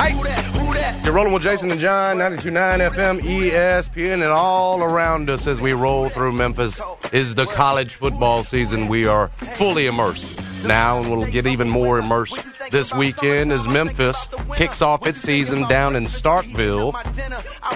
[0.00, 1.02] Hi.
[1.02, 5.72] You're rolling with Jason and John, 92.9 FM, ESPN, and all around us as we
[5.72, 6.80] roll through Memphis
[7.12, 8.86] is the college football season.
[8.86, 12.38] We are fully immersed now, and we'll get even more immersed
[12.70, 16.92] this weekend as Memphis kicks off its season down in Starkville.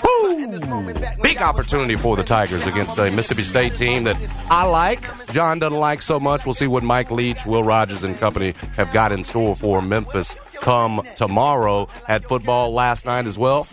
[0.04, 1.22] Woo!
[1.22, 4.16] Big opportunity for the Tigers against a Mississippi State team that
[4.48, 5.04] I like.
[5.32, 6.44] John doesn't like so much.
[6.44, 10.36] We'll see what Mike Leach, Will Rogers, and company have got in store for Memphis
[10.62, 13.66] come tomorrow at football last night as well.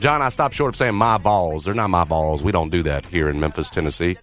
[0.00, 1.64] John, I stopped short of saying my Vols.
[1.64, 2.42] They're not my Vols.
[2.42, 4.16] We don't do that here in Memphis, Tennessee.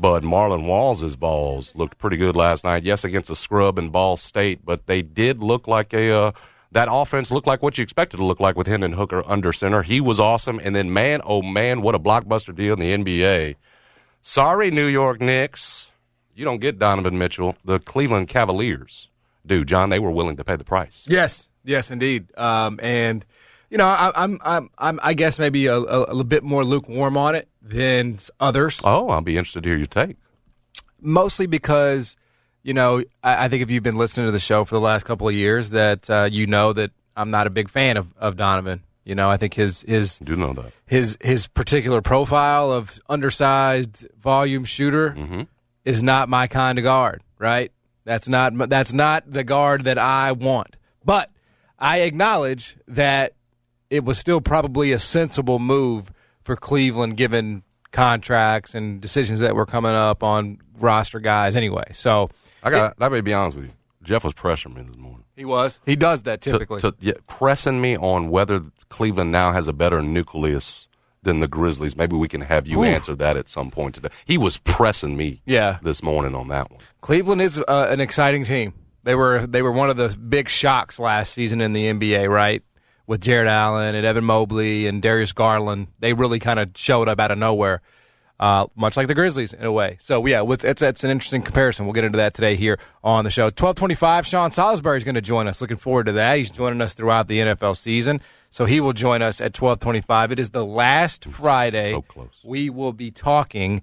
[0.00, 2.82] But Marlon Walls' Vols looked pretty good last night.
[2.82, 6.32] Yes, against a scrub in Ball State, but they did look like a uh,
[6.72, 9.82] that offense looked like what you expected to look like with Hendon Hooker under center.
[9.82, 13.54] He was awesome, and then man, oh man, what a blockbuster deal in the NBA.
[14.22, 15.92] Sorry, New York Knicks,
[16.34, 17.54] you don't get Donovan Mitchell.
[17.64, 19.08] The Cleveland Cavaliers
[19.46, 19.90] do, John.
[19.90, 21.04] They were willing to pay the price.
[21.08, 22.26] Yes, yes, indeed.
[22.38, 23.24] Um, and
[23.70, 26.64] you know, I, I'm, I'm, I'm, I guess maybe a, a, a little bit more
[26.64, 28.80] lukewarm on it than others.
[28.84, 30.16] Oh, I'll be interested to hear your take.
[31.00, 32.16] Mostly because,
[32.62, 35.04] you know, I, I think if you've been listening to the show for the last
[35.04, 38.36] couple of years, that uh, you know that I'm not a big fan of, of
[38.36, 38.82] Donovan.
[39.04, 42.98] You know, I think his his I do know that his his particular profile of
[43.08, 45.42] undersized volume shooter Mm-hmm.
[45.84, 47.22] is not my kind of guard.
[47.38, 47.72] Right?
[48.04, 50.76] That's not that's not the guard that I want.
[51.04, 51.30] But
[51.78, 53.34] I acknowledge that
[53.90, 56.10] it was still probably a sensible move
[56.42, 61.56] for Cleveland, given contracts and decisions that were coming up on roster guys.
[61.56, 62.28] Anyway, so
[62.62, 62.94] I got.
[63.00, 63.72] I may be honest with you.
[64.02, 65.24] Jeff was pressuring me this morning.
[65.34, 66.80] he was he does that To- typically.
[66.80, 70.88] to, yeah, pressing me on whether Cleveland now has a better nucleus
[71.24, 71.96] than the Grizzlies.
[71.96, 72.84] Maybe we can have you Ooh.
[72.84, 74.08] answer that at some point today.
[74.24, 75.42] He was pressing me.
[75.44, 75.78] Yeah.
[75.82, 76.80] this morning on that one.
[77.00, 78.72] Cleveland is uh, an exciting team.
[79.02, 82.62] They were they were one of the big shocks last season in the NBA, right?
[83.06, 87.20] With Jarrett Allen and Evan Mobley and Darius Garland, they really kind of showed up
[87.20, 87.82] out of nowhere,
[88.40, 89.96] uh, much like the Grizzlies in a way.
[90.00, 91.86] So yeah, it's, it's it's an interesting comparison.
[91.86, 93.50] We'll get into that today here on the show.
[93.50, 94.26] Twelve twenty five.
[94.26, 95.60] Sean Salisbury is going to join us.
[95.60, 96.36] Looking forward to that.
[96.38, 100.00] He's joining us throughout the NFL season, so he will join us at twelve twenty
[100.00, 100.32] five.
[100.32, 101.90] It is the last Friday.
[101.92, 102.30] so close.
[102.44, 103.82] We will be talking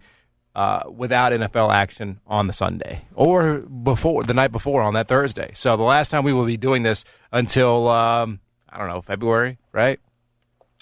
[0.53, 5.51] uh, without NFL action on the Sunday or before the night before on that Thursday.
[5.56, 9.57] So the last time we will be doing this until um, I don't know February,
[9.72, 10.00] right?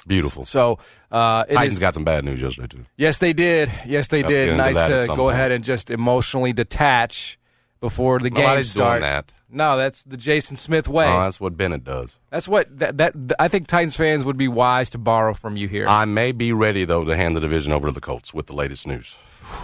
[0.06, 0.46] Beautiful.
[0.46, 0.80] So
[1.12, 2.86] uh, Titans is- got some bad news yesterday too.
[2.98, 3.72] yes, they did.
[3.86, 4.58] Yes, they Have did.
[4.58, 5.34] Nice to go point.
[5.36, 7.38] ahead and just emotionally detach
[7.80, 9.02] before the game Nobody's doing start.
[9.02, 9.34] that.
[9.52, 11.08] No, that's the Jason Smith way.
[11.08, 12.14] Oh, that's what Bennett does.
[12.30, 15.68] that's what that, that I think Titans fans would be wise to borrow from you
[15.68, 15.88] here.
[15.88, 18.54] I may be ready though to hand the division over to the Colts with the
[18.54, 19.16] latest news.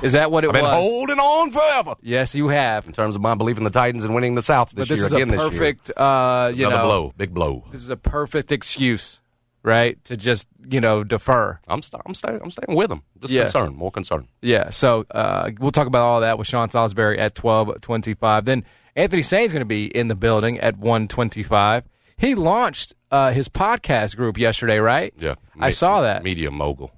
[0.02, 0.74] Is that what it I've been was?
[0.84, 2.88] holding on forever yes, you have.
[2.88, 5.00] in terms of my belief in the Titans and winning the South this But this
[5.02, 5.50] year is again a this year.
[5.52, 7.64] perfect, uh, you Another know, blow, big blow.
[7.72, 9.22] this is a perfect excuse,
[9.66, 10.02] right?
[10.06, 11.60] To just you know defer.
[11.68, 13.02] I'm st- I'm staying I'm staying with them.
[13.20, 13.44] Just Yeah.
[13.44, 14.28] concerned, more concerned.
[14.42, 14.70] Yeah.
[14.70, 18.46] So uh, we'll talk about all that with Sean Salisbury at twelve twenty-five.
[18.46, 18.64] Then
[18.96, 21.84] Anthony Sain's going to be in the building at one twenty-five.
[22.18, 25.14] He launched uh, his podcast group yesterday, right?
[25.18, 26.24] Yeah, I saw that.
[26.24, 26.92] media mogul.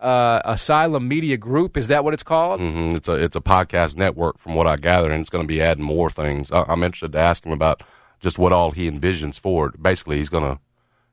[0.00, 2.60] Uh, Asylum Media Group is that what it's called?
[2.60, 2.96] Mm-hmm.
[2.96, 5.60] It's a it's a podcast network, from what I gather, and it's going to be
[5.62, 6.50] adding more things.
[6.50, 7.82] I, I'm interested to ask him about
[8.18, 9.80] just what all he envisions for it.
[9.80, 10.58] Basically, he's gonna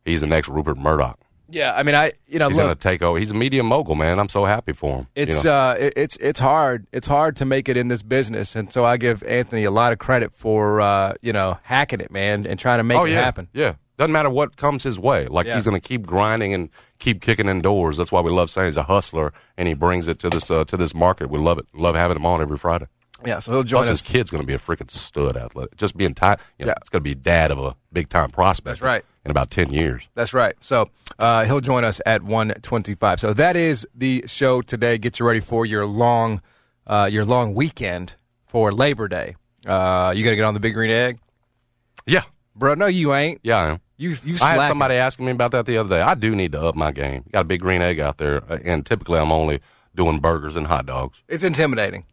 [0.10, 1.20] he's the next Rupert Murdoch.
[1.52, 1.74] Yeah.
[1.76, 3.18] I mean, I you know He's look, gonna take over.
[3.18, 4.20] He's a media mogul, man.
[4.20, 5.08] I'm so happy for him.
[5.16, 5.52] you It's know?
[5.54, 6.86] uh, it- it's it's hard.
[6.92, 9.92] It's hard to make it in this business, and so I give Anthony a lot
[9.92, 13.12] of credit for uh, you know hacking it, man, and trying to make oh it
[13.12, 13.48] yeah, happen.
[13.54, 13.74] yeah.
[13.98, 15.26] Doesn't matter what comes his way.
[15.28, 15.56] Like Yeah.
[15.56, 16.70] he's going to keep grinding and
[17.00, 17.98] keep kicking in doors.
[17.98, 20.64] That's why we love saying he's a hustler, and he brings it to this uh,
[20.66, 21.30] to this market.
[21.30, 21.66] We love it.
[21.74, 22.86] Love having him on every Friday.
[23.26, 25.70] Yeah, so he'll join Plus, his kid's going to be a freaking stud athlete.
[25.76, 26.76] Just being tight, you know, Yeah.
[26.80, 28.66] it's going to be dad of a big time prospect.
[28.76, 29.04] That's right.
[29.26, 30.04] In about ten years.
[30.16, 30.56] That's right.
[30.62, 30.90] So
[31.20, 33.20] uh, he'll join us at one twenty-five.
[33.20, 34.98] So that is the show today.
[34.98, 36.42] Get you ready for your long,
[36.88, 38.16] uh, your long weekend
[38.48, 39.36] for Labor Day.
[39.68, 41.20] Uh, you got to get on the Big Green Egg,
[42.06, 42.24] Yeah,
[42.56, 42.76] bro.
[42.76, 43.42] No, you ain't.
[43.44, 43.80] yeah, I am.
[43.98, 46.02] You you I had somebody asking me about that the other day.
[46.02, 47.26] I do need to up my game.
[47.34, 49.60] Got a big green egg out there, uh, and typically I'm only
[49.94, 51.22] doing burgers and hot dogs.
[51.28, 52.06] It's intimidating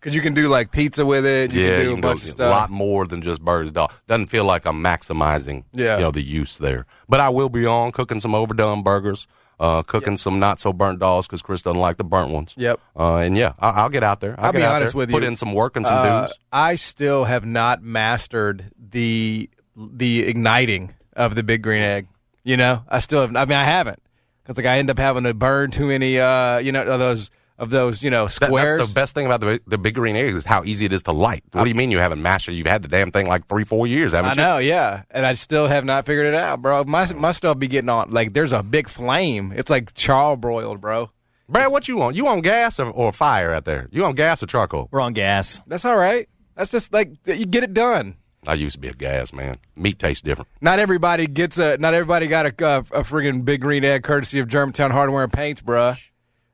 [0.00, 1.52] because you can do like pizza with it.
[1.52, 3.68] You yeah, can do you a bunch go of a lot more than just burgers.
[3.68, 5.96] and Dog doesn't feel like I'm maximizing, Yeah.
[5.96, 6.86] you know, the use there.
[7.08, 9.26] But I will be on cooking some overdone burgers,
[9.58, 12.54] uh, cooking some not so burnt dogs because Chris doesn't like the burnt ones.
[12.56, 12.80] Yep.
[12.98, 14.34] Uh, and yeah, I- I'll get out there.
[14.38, 15.16] I'll, I'll get be out honest there, with you.
[15.16, 16.34] Put in some work and some Uh, dues.
[16.50, 22.06] I still have not mastered the the igniting of the big green egg.
[22.42, 23.36] You know, I still have.
[23.36, 24.00] I mean, I haven't
[24.42, 26.18] because like I end up having to burn too many.
[26.18, 28.02] Uh, you know, those of those.
[28.02, 28.78] You know, That- squares.
[28.78, 31.04] that's the best thing about the the big green egg is how easy it is
[31.04, 31.44] to light.
[31.52, 32.54] What do you mean you haven't mastered?
[32.56, 34.42] You've had the damn thing like three, four years, haven't I you?
[34.42, 36.82] I know, yeah, and I still have not figured it out, bro.
[36.84, 39.52] My my stuff be getting on like there's a big flame.
[39.54, 41.10] It's like char broiled, bro.
[41.48, 42.14] Brad, what you want?
[42.16, 43.88] You want gas or, or fire out there?
[43.90, 44.88] You want gas or charcoal?
[44.92, 45.60] We're on gas.
[45.66, 46.28] That's all right.
[46.56, 48.14] That's just like you get it done.
[48.46, 49.56] I used to be a gas man.
[49.76, 50.48] Meat tastes different.
[50.60, 51.76] Not everybody gets a.
[51.76, 55.32] Not everybody got a uh, a friggin' big green egg courtesy of Germantown Hardware and
[55.32, 56.00] Paints, bruh.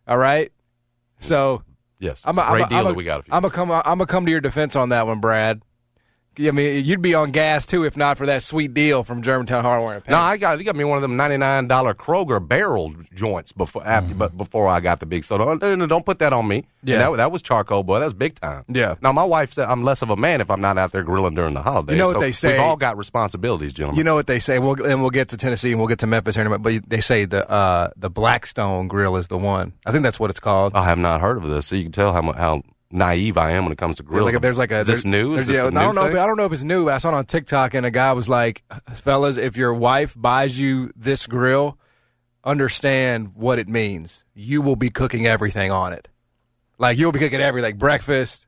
[0.08, 0.50] All right.
[1.20, 1.62] So
[1.98, 3.24] Yes, I'm a, a great I'm deal a, that we got.
[3.30, 3.70] I'm gonna come.
[3.70, 5.62] I'm gonna come to your defense on that one, Brad.
[6.38, 9.64] I mean, you'd be on gas too if not for that sweet deal from Germantown
[9.64, 10.02] Hardware.
[10.08, 13.52] No, I got you got me one of them ninety nine dollar Kroger barrel joints
[13.52, 15.24] before after, but before I got the big.
[15.24, 16.58] So don't don't- don't put that on me.
[16.62, 16.88] Mm-hmm.
[16.88, 16.94] Yeah.
[16.94, 18.00] And that, that was charcoal, boy.
[18.00, 18.64] That's big time.
[18.68, 18.94] Yeah.
[19.00, 21.34] Now my wife said I'm less of a man if I'm not out there grilling
[21.34, 21.94] during the holidays.
[21.96, 23.98] You know what So they say- We've all got responsibilities, gentlemen.
[23.98, 24.58] You know what they say?
[24.58, 26.62] We'll and we'll get to Tennessee and we'll get to Memphis here in a minute.
[26.82, 29.72] But they say the uh, the Blackstone Grill is the one.
[29.86, 30.74] I think that's what it's called.
[30.74, 33.64] I have not heard of this, so you can tell how how naive I am
[33.64, 34.32] when it comes to grills.
[34.32, 35.36] Like there's like a is this new?
[35.36, 36.06] Is this yeah, I don't know.
[36.06, 36.14] If.
[36.14, 36.86] I don't know if it's new.
[36.86, 38.62] But I saw it on TikTok, and a guy was like,
[38.94, 41.78] "Fellas, if your wife buys you this grill,
[42.46, 44.24] understand what it means.
[44.34, 46.08] You will be cooking everything on it.
[46.78, 48.46] Like you'll be cooking every like breakfast.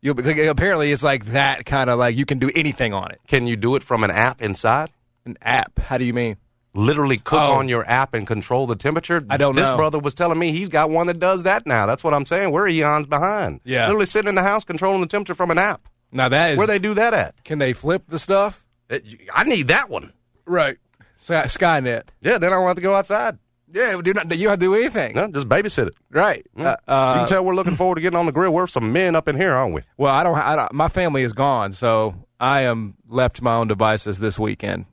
[0.00, 3.10] You'll be cooking, apparently it's like that kind of like you can do anything on
[3.10, 3.20] it.
[3.26, 4.90] Can you do it from an app inside?
[5.26, 5.78] An app.
[5.78, 6.36] How do you mean?
[6.74, 7.52] Literally cook Oh.
[7.52, 9.24] on your app and control the temperature?
[9.28, 9.72] I don't this know.
[9.72, 11.86] This brother was telling me he's got one that does that now.
[11.86, 12.50] That's what I'm saying.
[12.52, 13.60] We're eons behind.
[13.64, 13.86] Yeah.
[13.86, 15.88] Literally sitting in the house controlling the temperature from an app.
[16.12, 17.42] Now that is Where they do that at?
[17.44, 18.64] can they flip the stuff?
[18.88, 20.12] It- I need that one.
[20.46, 20.76] Right.
[21.16, 22.04] Sky, Skynet.
[22.22, 23.38] Yeah, then I don't have to go outside.
[23.72, 25.14] Yeah, do not, you don't have to do anything.
[25.14, 25.94] No, just babysit it.
[26.10, 26.44] Right.
[26.58, 28.52] Uh, you uh, can tell we're looking forward to getting on the grill.
[28.52, 29.82] We're some men up in here, aren't we?
[29.96, 30.72] well, I don't, I don't.
[30.72, 34.86] My family is gone, so I am left to my own devices this weekend,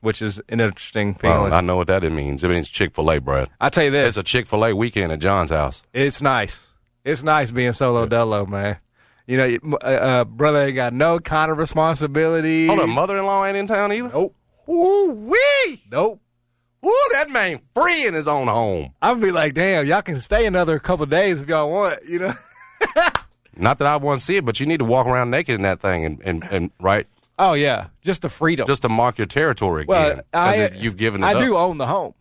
[0.00, 1.42] which is an interesting feeling.
[1.44, 2.44] Well, I know what that means.
[2.44, 3.48] It means Chick Fil A, Brad.
[3.60, 5.82] I tell you this, It's a Chick Fil A weekend at John's house.
[5.92, 6.58] it's nice.
[7.04, 8.76] It's nice being solo dolo, man.
[9.26, 12.66] You know, uh, uh, brother ain't got no kind of responsibility.
[12.66, 14.08] Hold up, mother-in-law ain't in town either.
[14.08, 14.34] Nope.
[14.68, 15.82] Ooh wee!
[15.90, 16.20] Nope.
[16.84, 18.94] Ooh, that man free in his own home.
[19.02, 21.98] I'd be like, damn, y'all can stay another couple days if y'all want.
[22.08, 22.34] You know.
[23.56, 25.62] Not that I want to see it, but you need to walk around naked in
[25.62, 27.06] that thing and, and, and right
[27.38, 28.66] Oh yeah, just the freedom.
[28.66, 30.18] just to mark your territory well, again.
[30.32, 31.40] as I if you've given it I up.
[31.42, 32.14] do own the home.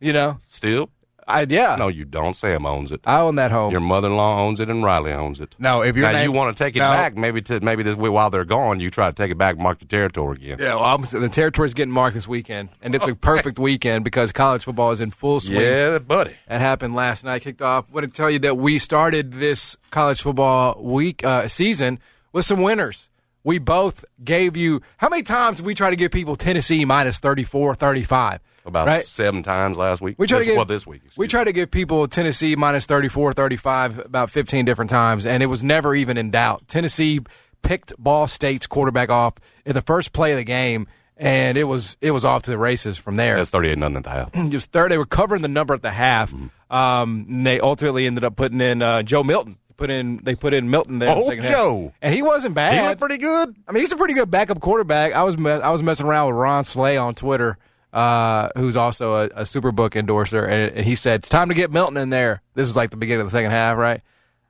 [0.00, 0.38] You know.
[0.46, 0.90] Still?
[1.26, 1.76] I yeah.
[1.78, 2.34] No, you don't.
[2.34, 3.00] Sam owns it.
[3.04, 3.70] I own that home.
[3.70, 5.54] Your mother-in-law owns it, and Riley owns it.
[5.58, 6.88] no, if you're now named- you want to take it No.
[6.88, 9.82] back, maybe to maybe this while they're gone, you try to take it back, mark
[9.82, 10.58] your territory again.
[10.58, 14.32] Yeah, well, I'm, the territory's getting marked this weekend, and it's a perfect weekend because
[14.32, 15.60] college football is in full swing.
[15.60, 16.34] Yeah, buddy.
[16.48, 17.42] That happened last night.
[17.42, 17.86] Kicked off.
[17.90, 21.98] I want to tell you that we started this college football week uh, season
[22.32, 23.10] with some winners.
[23.48, 27.18] We both gave you how many times did we try to give people Tennessee minus
[27.18, 28.40] 34, 35?
[28.66, 29.02] About right?
[29.02, 30.16] seven times last week.
[30.18, 31.00] We try this, to give, well this week.
[31.16, 35.46] We try to give people Tennessee minus 34, 35 about 15 different times, and it
[35.46, 36.68] was never even in doubt.
[36.68, 37.20] Tennessee
[37.62, 40.86] picked Ball State's quarterback off in the first play of the game,
[41.16, 43.38] and it was it was off to the races from there.
[43.38, 44.30] That's thirty-eight nothing at the half.
[44.34, 44.90] It was third.
[44.92, 46.32] They were covering the number at the half.
[46.32, 46.76] Mm-hmm.
[46.76, 49.56] Um, and they ultimately ended up putting in uh, Joe Milton.
[49.78, 51.08] Put in they put in Milton there.
[51.08, 51.50] in the Oh, half.
[51.50, 51.92] Joe.
[52.02, 52.74] and he wasn't bad.
[52.74, 53.54] He looked pretty good.
[53.66, 55.14] I mean, he's a pretty good backup quarterback.
[55.14, 57.56] I was me- I was messing around with Ron Slay on Twitter,
[57.92, 61.70] uh, who's also a, a Superbook endorser, and, and he said it's time to get
[61.70, 62.42] Milton in there.
[62.54, 64.02] This is like the beginning of the second half, right?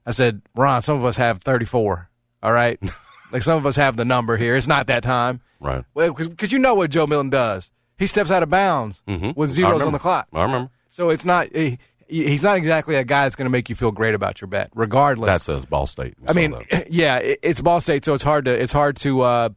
[0.06, 2.08] I said, Ron, some of us have 34.
[2.42, 2.80] All right,
[3.32, 4.56] like some of us have the number here.
[4.56, 5.40] It's not that time.
[5.60, 5.84] Right.
[5.92, 7.70] Well, because you know what Joe Milton does.
[7.98, 9.36] He steps out of bounds Mhm.
[9.36, 10.28] with zeros on the clock.
[10.32, 10.70] I remember.
[10.88, 11.48] So it's not.
[11.54, 14.48] He, he's not exactly a guy that's going to make you feel great about your
[14.48, 15.28] bet, regardless.
[15.28, 16.14] That says Ball State.
[16.26, 19.20] I mean, that- yeah, it, it's Ball State, so it's hard to it's hard to.
[19.22, 19.48] Uh,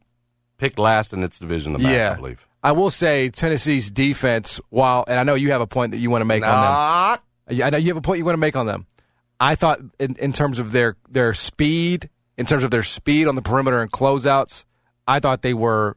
[0.58, 1.72] picked last in its division.
[1.72, 2.46] The back, yeah, I believe.
[2.62, 4.60] I will say Tennessee's defense.
[4.70, 7.18] While and I know you have a point that you want to make on
[7.58, 7.66] them.
[7.66, 8.86] I know you have a point you want to make on them.
[9.40, 13.34] I thought in, in terms of their their speed, in terms of their speed on
[13.34, 14.64] the perimeter and closeouts,
[15.08, 15.96] I thought they were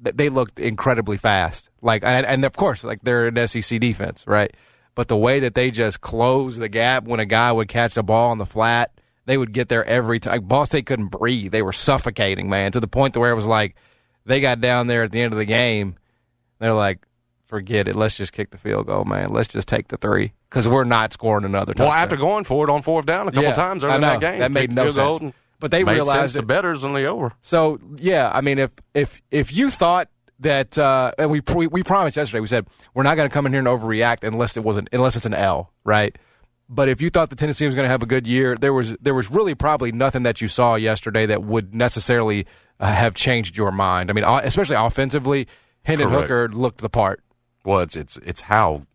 [0.00, 1.70] they looked incredibly fast.
[1.80, 4.54] Like and, and of course, like they're an SEC defense, right?
[4.94, 8.02] But the way that they just closed the gap when a guy would catch the
[8.02, 8.92] ball on the flat,
[9.24, 10.42] they would get there every time.
[10.44, 13.46] Ball State couldn't breathe; they were suffocating, man, to the point to where it was
[13.46, 13.74] like
[14.26, 15.96] they got down there at the end of the game.
[16.58, 17.06] They're like,
[17.46, 17.96] forget it.
[17.96, 19.30] Let's just kick the field goal, man.
[19.30, 21.88] Let's just take the three because we're not scoring another touchdown.
[21.88, 24.20] Well, after going for it on fourth down a couple Yeah, times early in that
[24.20, 25.34] game, That made no sense.
[25.58, 27.32] But they realized to betters in the over.
[27.42, 30.08] So yeah, I mean, if if if you thought
[30.42, 33.46] that, uh, and we, we we promised yesterday, we said we're not going to come
[33.46, 36.16] in here and overreact unless it wasn't unless it's an L, right?
[36.68, 38.96] But if you thought the Tennessee was going to have a good year, there was
[38.98, 42.46] there was really probably nothing that you saw yesterday that would necessarily
[42.80, 44.10] uh, have changed your mind.
[44.10, 45.46] I mean, especially offensively,
[45.84, 46.22] Hendon Correct.
[46.22, 47.22] Hooker looked the part.
[47.64, 48.86] Well, it's it's it's how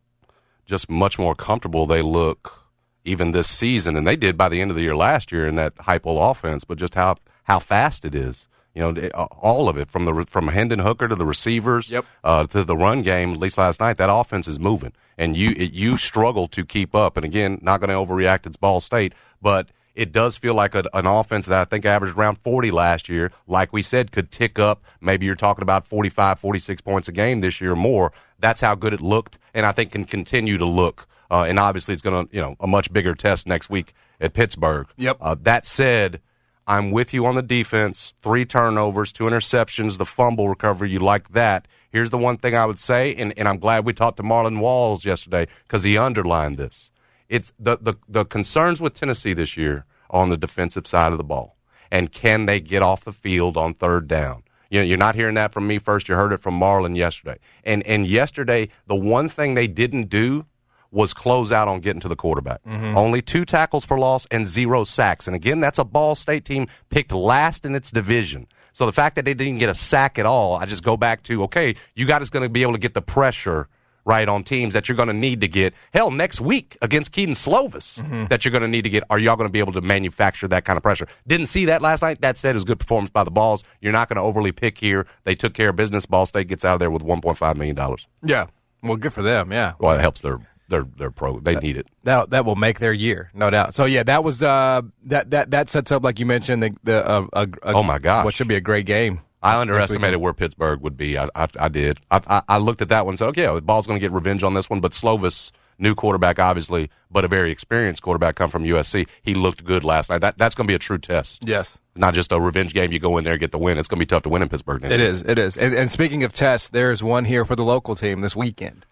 [0.66, 2.66] just much more comfortable they look
[3.06, 5.56] even this season, and they did by the end of the year last year in
[5.56, 6.64] that Heupel offense.
[6.64, 8.48] But just how how fast it is,
[8.78, 12.06] you know, all of it from the from Hendon Hooker to the receivers, Yep.
[12.24, 13.32] uh, to the run game.
[13.32, 16.94] At least last night, that offense is moving, and you it, you struggle to keep
[16.94, 17.18] up.
[17.18, 18.46] And again, not going to overreact.
[18.46, 19.70] It's Ball State, but.
[19.96, 23.32] It does feel like a, an offense that I think averaged around 40 last year.
[23.48, 24.84] Like we said, could tick up.
[25.02, 28.12] Maybe you're talking about 45, 46 points a game this year or more.
[28.38, 31.08] That's how good it looked, and I think can continue to look.
[31.32, 34.34] Uh, and obviously, it's going to, you know, a much bigger test next week at
[34.34, 34.86] Pittsburgh.
[34.98, 35.18] Yep.
[35.20, 36.22] Uh, that said,
[36.68, 38.14] I'm with you on the defense.
[38.22, 40.92] Three turnovers, two interceptions, the fumble recovery.
[40.92, 41.68] You like that.
[41.90, 44.60] Here's the one thing I would say, and, and I'm glad we talked to Marlon
[44.60, 46.92] Walls yesterday because he underlined this.
[47.30, 51.24] It's the, the, the concerns with Tennessee this year on the defensive side of the
[51.24, 51.56] ball.
[51.90, 54.44] And can they get off the field on third down?
[54.70, 56.10] You know, you're not hearing that from me first.
[56.10, 57.40] You heard it from Marlon yesterday.
[57.64, 60.46] And and yesterday, the one thing they didn't do
[60.92, 62.64] was close out on getting to the quarterback.
[62.64, 62.98] Mm-hmm.
[62.98, 65.28] Only two tackles for loss and zero sacks.
[65.28, 68.48] And again, that's a Ball State team picked last in its division.
[68.74, 71.24] So the fact that they didn't get a sack at all, I just go back
[71.24, 73.68] to okay, you guys going to be able to get the pressure
[74.08, 75.74] right on teams that you're going to need to get.
[75.94, 78.28] Hell, next week against Kedon Slovis, mm-hmm.
[78.28, 79.04] that you're going to need to get.
[79.10, 81.08] Are y'all going to be able to manufacture that kind of pressure?
[81.28, 82.22] Didn't see that last night.
[82.22, 83.64] That said, it was good performance by the Vols.
[83.82, 85.06] You're not going to overly pick here.
[85.26, 86.06] They took care of business.
[86.06, 88.08] Ball State gets out of there with 1.5 million dollars.
[88.24, 88.48] Yeah,
[88.82, 89.52] well, good for them.
[89.52, 90.40] Yeah, Well, it helps their
[90.70, 91.40] their their pro.
[91.40, 91.88] They need it.
[92.04, 93.76] that that will make their year, no doubt.
[93.76, 97.08] So yeah, that was uh, that that that sets up like you mentioned the the
[97.08, 98.26] uh, a, a, Oh, my gosh.
[98.26, 99.22] what should be a great game.
[99.44, 101.18] I underestimated where Pittsburgh would be.
[101.18, 102.00] I, I, I did.
[102.10, 104.12] I, I, I looked at that one and said, okay, the Vols going to get
[104.12, 104.82] revenge on this one.
[104.82, 109.08] But Slovis, new quarterback, obviously, but a very experienced quarterback, come from USC.
[109.22, 110.20] He looked good last night.
[110.22, 111.48] That, that's going to be a true test.
[111.48, 112.92] Yes, Not just a revenge game.
[112.92, 113.78] You go in there, get the win.
[113.78, 114.84] It's going to be tough to win in Pittsburgh.
[114.84, 115.22] it is.
[115.22, 115.56] It is.
[115.56, 118.88] And, and speaking of tests, there's one here for the local team this weekend.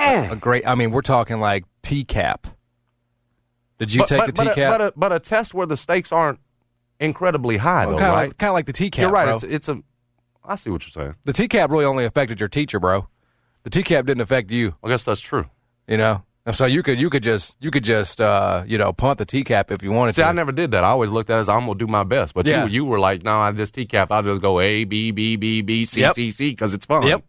[0.00, 0.66] A great.
[0.66, 2.44] I mean, we're talking like TCAP.
[3.78, 4.66] Did you But, take but, the but, TCAP?
[4.66, 6.38] a, but, a, but a test where the stakes aren't
[6.98, 8.28] incredibly high, though, kind of right?
[8.28, 8.98] like, kind of like the TCAP.
[8.98, 9.24] You're right.
[9.24, 9.34] bro.
[9.36, 9.82] It's, it's a.
[10.44, 11.16] I see what you're saying.
[11.24, 13.08] the TCAP really only affected your teacher, bro.
[13.62, 14.74] The TCAP didn't affect you.
[14.82, 15.46] I guess that's true.
[15.86, 16.22] You know.
[16.52, 19.70] So you could you could just you could just uh, you know punt the TCAP
[19.70, 20.28] if you wanted See, to.
[20.28, 20.82] I never did that.
[20.84, 22.32] I always looked at it as I'm gonna do my best.
[22.34, 22.64] But Yeah.
[22.64, 24.06] you, you were like, no, I this TCAP.
[24.10, 26.14] I'll just go A B B B B C Yep.
[26.14, 27.06] C C because it's fun.
[27.06, 27.22] Yep.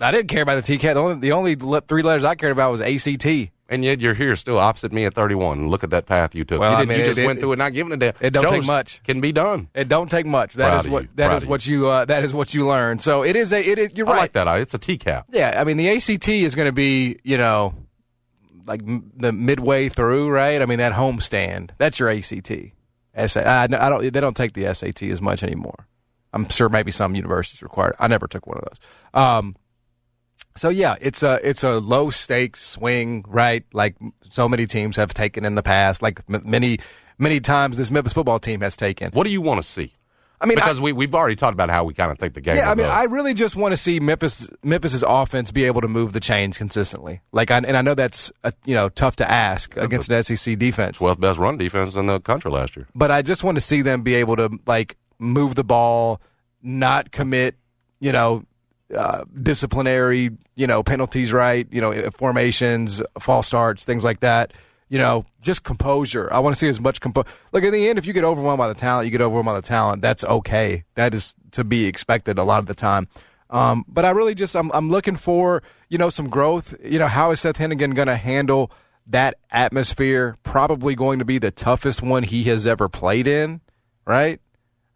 [0.00, 0.94] I didn't care about the TCAP.
[0.94, 3.26] The only, the only le- three letters I cared about was ACT.
[3.70, 5.68] And yet you're here still opposite me at 31.
[5.68, 6.60] Look at that path you took.
[6.60, 7.96] Well, you, I didn't- mean, you it- just it- went through it, not giving a
[7.96, 8.14] damn.
[8.20, 9.02] it don't take Shows much.
[9.02, 9.68] Can be done.
[9.74, 10.54] It don't take much.
[10.54, 11.08] That Proud is of what you.
[11.16, 12.98] that Proud is of what you uh, that is what you learn.
[12.98, 13.94] So it is a it is.
[13.94, 14.18] You're I right.
[14.20, 14.46] like that.
[14.60, 15.24] It's a TCAP.
[15.32, 17.74] Yeah, I mean the ACT is going to be you know
[18.66, 20.62] like m- the midway through, right?
[20.62, 21.70] I mean that homestand.
[21.78, 22.50] That's your ACT.
[23.26, 24.00] SA, I, I don't.
[24.12, 25.86] They don't take the SAT as much anymore.
[26.32, 27.90] I'm sure maybe some universities require.
[27.90, 27.96] it.
[27.98, 29.22] I never took one of those.
[29.22, 29.56] Um,
[30.58, 33.64] so yeah, it's a it's a low stakes swing, right?
[33.72, 33.96] Like
[34.30, 36.78] so many teams have taken in the past, like m- many
[37.18, 39.10] many times this Memphis football team has taken.
[39.12, 39.92] What do you want to see?
[40.40, 42.40] I mean, I- Because we, we've already talked about how we kind of think the
[42.40, 42.92] game yeah, I mean, go.
[42.92, 46.56] I really just want to see Memphis Memphis's offense be able to move the chains
[46.56, 47.20] consistently.
[47.32, 50.56] Like, I, and I know that's uh, you know tough to ask against an SEC
[50.58, 52.86] defense, 12th best run defense in the country last year.
[52.94, 56.20] but I just want to see them be able to like move the ball,
[56.62, 57.56] not commit,
[57.98, 58.44] you know,
[58.94, 61.66] uh, disciplinary, you know, penalties, right?
[61.70, 64.52] You know, formations, false starts, things like that.
[64.88, 66.32] You know, just composure.
[66.32, 67.28] I want to see as much composure.
[67.52, 69.54] Look, in the end, if you get overwhelmed by the talent, you get overwhelmed by
[69.54, 70.00] the talent.
[70.00, 70.84] That's okay.
[70.94, 73.06] That is to be expected a lot of the time.
[73.50, 76.74] Um, but I really just I'm I'm looking for you know some growth.
[76.82, 78.70] You know, how is Seth Henigan going to handle
[79.06, 80.36] that atmosphere?
[80.42, 83.60] Probably going to be the toughest one he has ever played in.
[84.06, 84.40] Right?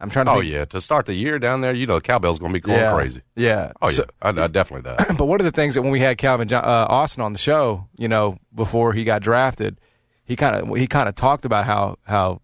[0.03, 0.33] I'm trying to.
[0.33, 0.65] Oh, think- yeah.
[0.67, 3.23] To start the year down there, you know, cowbell's going to be going yeah, crazy.
[3.37, 3.73] Yeah.
[3.81, 4.05] Oh, yeah.
[4.21, 5.17] I, I definitely that.
[5.19, 7.39] but one of the things that when we had Calvin John, uh, Austin on the
[7.39, 9.81] show, you know, before he got drafted,
[10.25, 12.41] he kind of he kind of talked about how how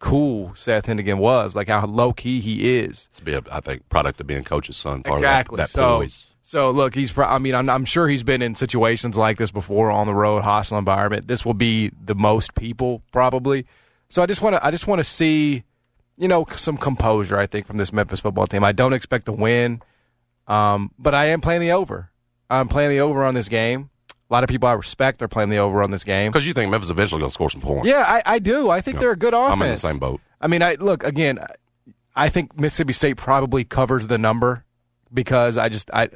[0.00, 3.08] cool Seth Henigan was, like how low key he is.
[3.10, 5.02] It's be, a, I think, product of being coach's son.
[5.02, 5.54] Part exactly.
[5.54, 6.26] Of that, that so, poise.
[6.42, 7.12] so look, he's.
[7.12, 10.14] Pro- I mean, I'm, I'm sure he's been in situations like this before on the
[10.14, 11.28] road, hostile environment.
[11.28, 13.66] This will be the most people probably.
[14.08, 14.66] So I just want to.
[14.66, 15.62] I just want to see,
[16.20, 17.38] you know, some composure.
[17.38, 18.62] I think from this Memphis football team.
[18.62, 19.80] I don't expect to win,
[20.46, 22.10] um, but I am playing the over.
[22.50, 23.88] I'm playing the over on this game.
[24.08, 26.30] A lot of people I respect are playing the over on this game.
[26.30, 27.88] Because you think Memphis eventually going to score some points.
[27.88, 28.70] Yeah, I, I do.
[28.70, 29.52] I think they're a good offense.
[29.52, 30.20] I'm in the same boat.
[30.40, 31.40] I mean, I look again.
[32.14, 34.64] I think Mississippi State probably covers the number
[35.12, 36.10] because I just I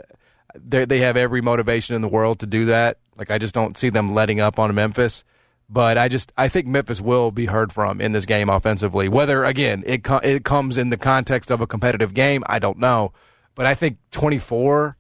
[0.55, 2.99] they they have every motivation in the world to do that.
[3.17, 5.25] Like I just don't see them letting up on Memphis.
[5.69, 9.09] But I just I think Memphis will be heard from in this game offensively.
[9.09, 13.13] Whether again it it comes in the context of a competitive game, I don't know.
[13.55, 14.97] But I think 24,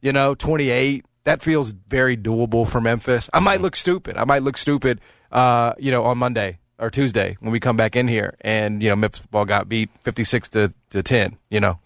[0.00, 3.30] you know, 28, that feels very doable for Memphis.
[3.32, 4.16] I might look stupid.
[4.16, 5.00] I might look stupid,
[5.30, 8.88] uh, you know, on Monday or Tuesday when we come back in here, and you
[8.88, 11.38] know, Memphis ball got beat 56 to, to 10.
[11.48, 11.78] You know,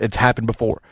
[0.00, 0.82] it's happened before,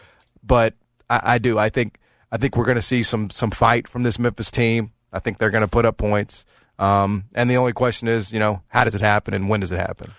[0.43, 0.75] but
[1.11, 1.59] I, I do.
[1.59, 1.99] I think
[2.31, 4.93] I think we're going to see some some fight from this Memphis team.
[5.13, 6.47] I think they're going to put up points.
[6.83, 9.71] Um, and the only question is, you know, how does it happen and when does
[9.71, 10.13] it happen?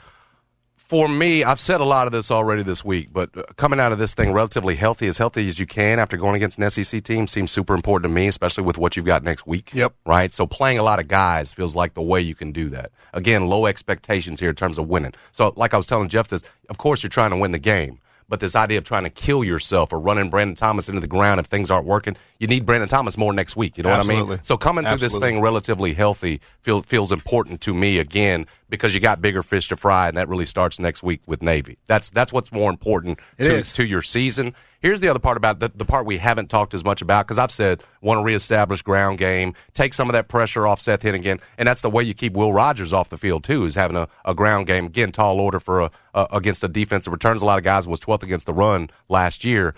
[0.93, 3.91] for me, I've said a lot of this already this week, but uh, coming out
[3.91, 7.01] of this thing relatively healthy, as healthy as you can after going against an SEC
[7.03, 9.74] team seems super important to me, especially with what you've got next week.
[9.74, 9.96] Yep.
[10.05, 10.32] Right?
[10.32, 12.91] So playing a lot of guys feels like the way you can do that.
[13.12, 15.13] Again, low expectations here in terms of winning.
[15.32, 17.98] So, like I was telling Jeff this, of course you're trying to win the game.
[18.30, 21.39] But this idea of trying to kill yourself or running Brandon Thomas into the ground
[21.39, 23.77] if things aren't working, you need Brandon Thomas more next week.
[23.77, 24.24] You know Absolutely.
[24.24, 24.44] what I mean?
[24.44, 29.00] So coming through this thing relatively healthy feel, feels important to me again because you
[29.00, 31.77] got bigger fish to fry, and that really starts next week with Navy.
[31.86, 34.56] That's that's what's more important to, to your season.
[34.80, 37.38] Here's the other part about the, the part we haven't talked as much about because
[37.39, 41.39] I've said want to reestablish ground game, take some of that pressure off Seth Henigan,
[41.58, 43.65] and that's the way you keep Will Rogers off the field too.
[43.65, 47.05] Is having a, a ground game again, tall order for a, a against a defense
[47.05, 49.75] that returns a lot of guys was 12th against the run last year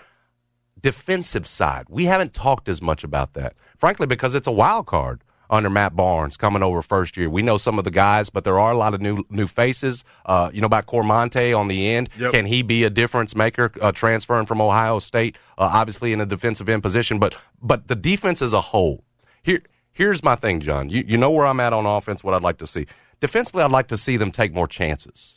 [0.80, 1.86] defensive side.
[1.88, 5.94] We haven't talked as much about that, frankly, because it's a wild card under Matt
[5.94, 7.30] Barnes coming over first year.
[7.30, 10.04] We know some of the guys, but there are a lot of new new faces.
[10.24, 12.10] Uh, you know about Cormonte on the end.
[12.18, 12.32] Yep.
[12.32, 15.36] Can he be a difference maker uh, transferring from Ohio State?
[15.56, 19.04] Uh, obviously in a defensive end position, but but the defense as a whole.
[19.42, 19.62] Here
[19.92, 20.88] here's my thing, John.
[20.88, 22.24] You you know where I'm at on offense.
[22.24, 22.86] What I'd like to see
[23.20, 25.35] defensively, I'd like to see them take more chances.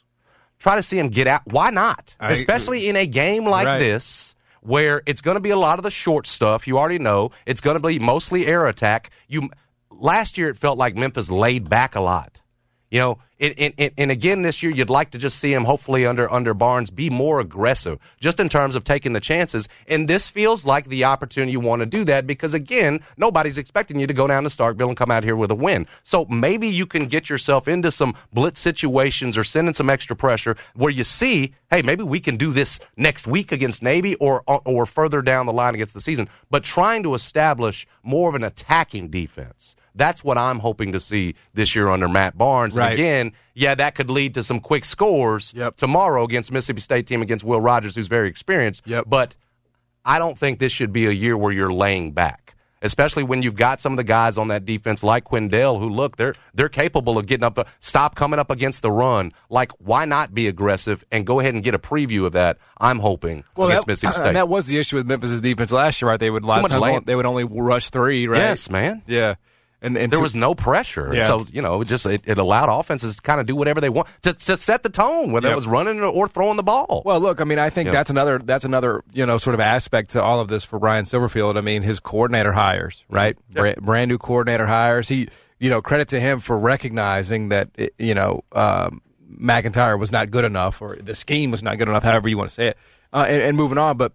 [0.59, 1.41] Try to see him get out.
[1.45, 2.15] Why not?
[2.19, 3.79] I- Especially in a game like Right.
[3.79, 6.67] this where it's going to be a lot of the short stuff.
[6.67, 9.09] You already know it's going to be mostly air attack.
[9.27, 9.49] You
[9.89, 12.38] last year it felt like Memphis laid back a lot.
[12.91, 16.05] You know, and, and, and- again this year you'd like to just see him hopefully
[16.05, 19.69] under under Barnes be more aggressive, just in terms of taking the chances.
[19.87, 23.99] And this feels like the opportunity you want to do that because again, nobody's expecting
[23.99, 25.85] you to go down to Starkville and come out here with a win.
[26.03, 30.55] So maybe you can get yourself into some blitz situations or sending some extra pressure
[30.75, 34.85] where you see, hey, maybe we can do this next week against Navy or or
[34.87, 36.27] further down the line against the season.
[36.49, 39.75] But trying to establish more of an attacking defense.
[39.95, 42.75] That's what I'm hoping to see this year under Matt Barnes.
[42.75, 42.93] And Right.
[42.93, 45.77] again, yeah, that could lead to some quick scores Yep.
[45.77, 48.83] tomorrow against Mississippi State team against Will Rogers, who's very experienced.
[48.85, 49.05] Yep.
[49.07, 49.35] But
[50.05, 52.55] I don't think this should be a year where you're laying back.
[52.81, 56.15] Especially when you've got some of the guys on that defense like Quindell, who look
[56.15, 59.33] they're they're capable of getting up, stop coming up against the run.
[59.49, 62.57] Like, why not be aggressive and go ahead and get a preview of that?
[62.77, 64.27] I'm hoping well, against that, Mississippi uh, State.
[64.27, 66.17] and that was the issue with Memphis' defense last year, right?
[66.21, 68.39] They would a lot Too of times they would only rush three, right?
[68.39, 69.01] Yes, man.
[69.07, 69.35] Yeah,
[69.81, 71.11] and, and there to- was no pressure.
[71.13, 71.23] Yeah.
[71.23, 73.89] So, you know, it just it, it allowed offenses to kind of do whatever they
[73.89, 75.53] want to, to set the tone, whether Yep.
[75.53, 77.01] it was running or, throwing the ball.
[77.05, 77.91] Well, look, I mean, I think Yeah.
[77.93, 81.05] that's another that's another you know sort of aspect to all of this for Ryan
[81.05, 81.57] Silverfield.
[81.57, 83.37] I mean, his coordinator hires, right?
[83.51, 85.07] Bra- brand new coordinator hires.
[85.09, 90.31] He, you know, credit to him for recognizing that you know um, MacIntyre was not
[90.31, 92.77] good enough, or the scheme was not good enough, however you want to say it,
[93.13, 93.97] uh, and, and moving on.
[93.97, 94.13] But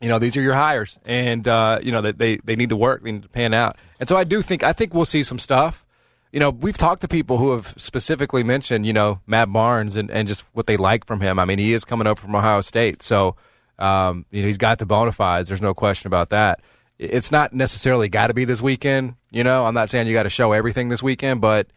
[0.00, 2.76] you know, these are your hires, and uh, you know that they, they need to
[2.76, 3.76] work, they need to pan out.
[4.00, 5.84] And so I do think I think we'll see some stuff.
[6.32, 10.10] You know, we've talked to people who have specifically mentioned, you know, Matt Barnes and,
[10.10, 11.38] and just what they like from him.
[11.38, 13.36] I mean, he is coming up from Ohio State, so
[13.78, 15.48] um, you know he's got the bona fides.
[15.48, 16.60] There's no question about that.
[16.98, 19.14] It's not necessarily got to be this weekend.
[19.30, 21.68] You know, I'm not saying you got to show everything this weekend, but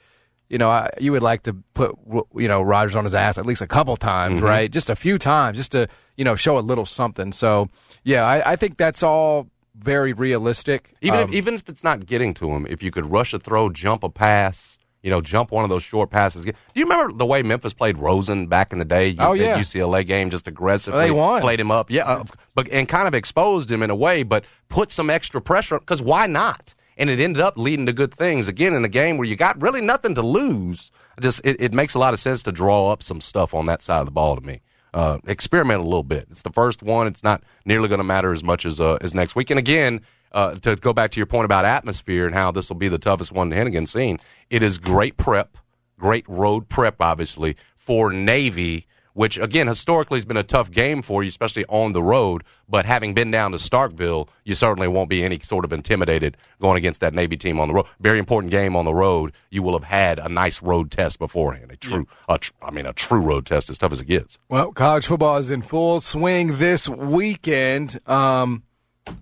[0.50, 1.96] you know, I, you would like to put
[2.36, 4.72] you know Rogers on his ass at least a couple times, right?
[4.72, 7.32] Just a few times, just to you know show a little something.
[7.32, 7.70] So
[8.04, 10.94] yeah, I, I think that's all very realistic.
[11.02, 13.40] even Um, if even if it's not getting to him, if you could rush a
[13.40, 16.46] throw, jump a pass, you know, jump one of those short passes.
[16.46, 19.16] Do you remember the way Memphis played Rosen back in the day?
[19.20, 19.60] Oh, the yeah.
[19.60, 21.42] UCLA game, just aggressively They won.
[21.42, 22.24] played him up, yeah, uh,
[22.56, 26.02] but and kind of exposed him in a way, but put some extra pressure because
[26.02, 26.74] why not?
[26.98, 29.62] And it ended up leading to good things again in a game where you got
[29.62, 30.92] really nothing to lose.
[31.22, 33.82] Just it, it makes a lot of sense to draw up some stuff on that
[33.82, 34.62] side of the ball to me.
[34.94, 36.28] Uh, experiment a little bit.
[36.32, 37.06] It's the first one.
[37.08, 39.52] It's not nearly going to matter as much as uh, as next week.
[39.52, 42.78] And again, uh, to go back to your point about atmosphere and how this will
[42.78, 45.58] be the toughest one to Henigan's seen, it is great prep,
[46.00, 47.58] great road prep, obviously
[47.88, 48.86] for Navy
[49.18, 52.44] which again historically has been a tough game for you, especially on the road.
[52.70, 56.78] But having been down to Starkville, you certainly won't be any sort of intimidated going
[56.78, 57.88] against that Navy team on the road.
[58.00, 59.34] Very important game on the road.
[59.50, 61.72] You will have had a nice road test beforehand.
[61.72, 64.38] A true, a tr- I mean, a true road test, as tough as it gets.
[64.50, 68.00] Well, college football is in full swing this weekend.
[68.06, 68.62] Um,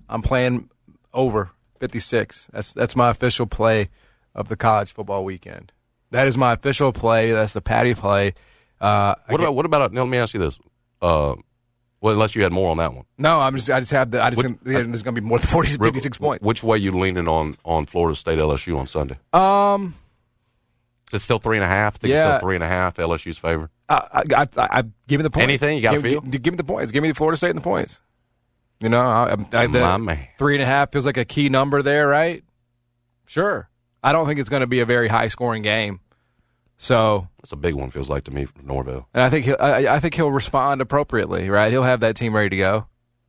[0.09, 0.69] I'm playing
[1.13, 2.49] over 56.
[2.51, 3.87] That's that's my official play
[4.33, 5.71] of the college football weekend.
[6.11, 7.31] That is my official play.
[7.31, 8.33] That's the Patty play.
[8.85, 9.93] Uh, What about what about?
[9.93, 10.59] Let me ask you this.
[11.01, 11.35] Uh,
[12.01, 13.05] well, unless you had more on that one.
[13.17, 15.39] no, I'm just I just have the I just think there's going to be more
[15.39, 16.43] than 40, 56 points.
[16.43, 19.17] Which way you leaning on on Florida State LSU on Sunday?
[19.33, 19.95] Um,
[21.13, 21.95] It's still three and a half.
[21.95, 22.37] Think it's Yeah.
[22.37, 22.95] still three and a half.
[22.95, 23.69] LSU's favor.
[23.89, 25.43] I, I, I, I give me the points.
[25.43, 25.77] Anything?
[25.77, 26.21] You got give, feel?
[26.21, 26.91] Give, give me the points.
[26.91, 27.99] Give me the Florida State and the points.
[28.81, 32.07] You know, I, I, the, three and a half feels like a key number there,
[32.07, 32.43] right?
[33.25, 33.69] Sure.
[34.03, 36.01] I don't think it's going to be a very high scoring game.
[36.77, 37.89] So, That's a big one.
[37.89, 39.07] Feels like to me from Norvell.
[39.13, 41.71] and I think he'll, I, I think he'll respond appropriately, right?
[41.71, 42.87] He'll have that team ready to go.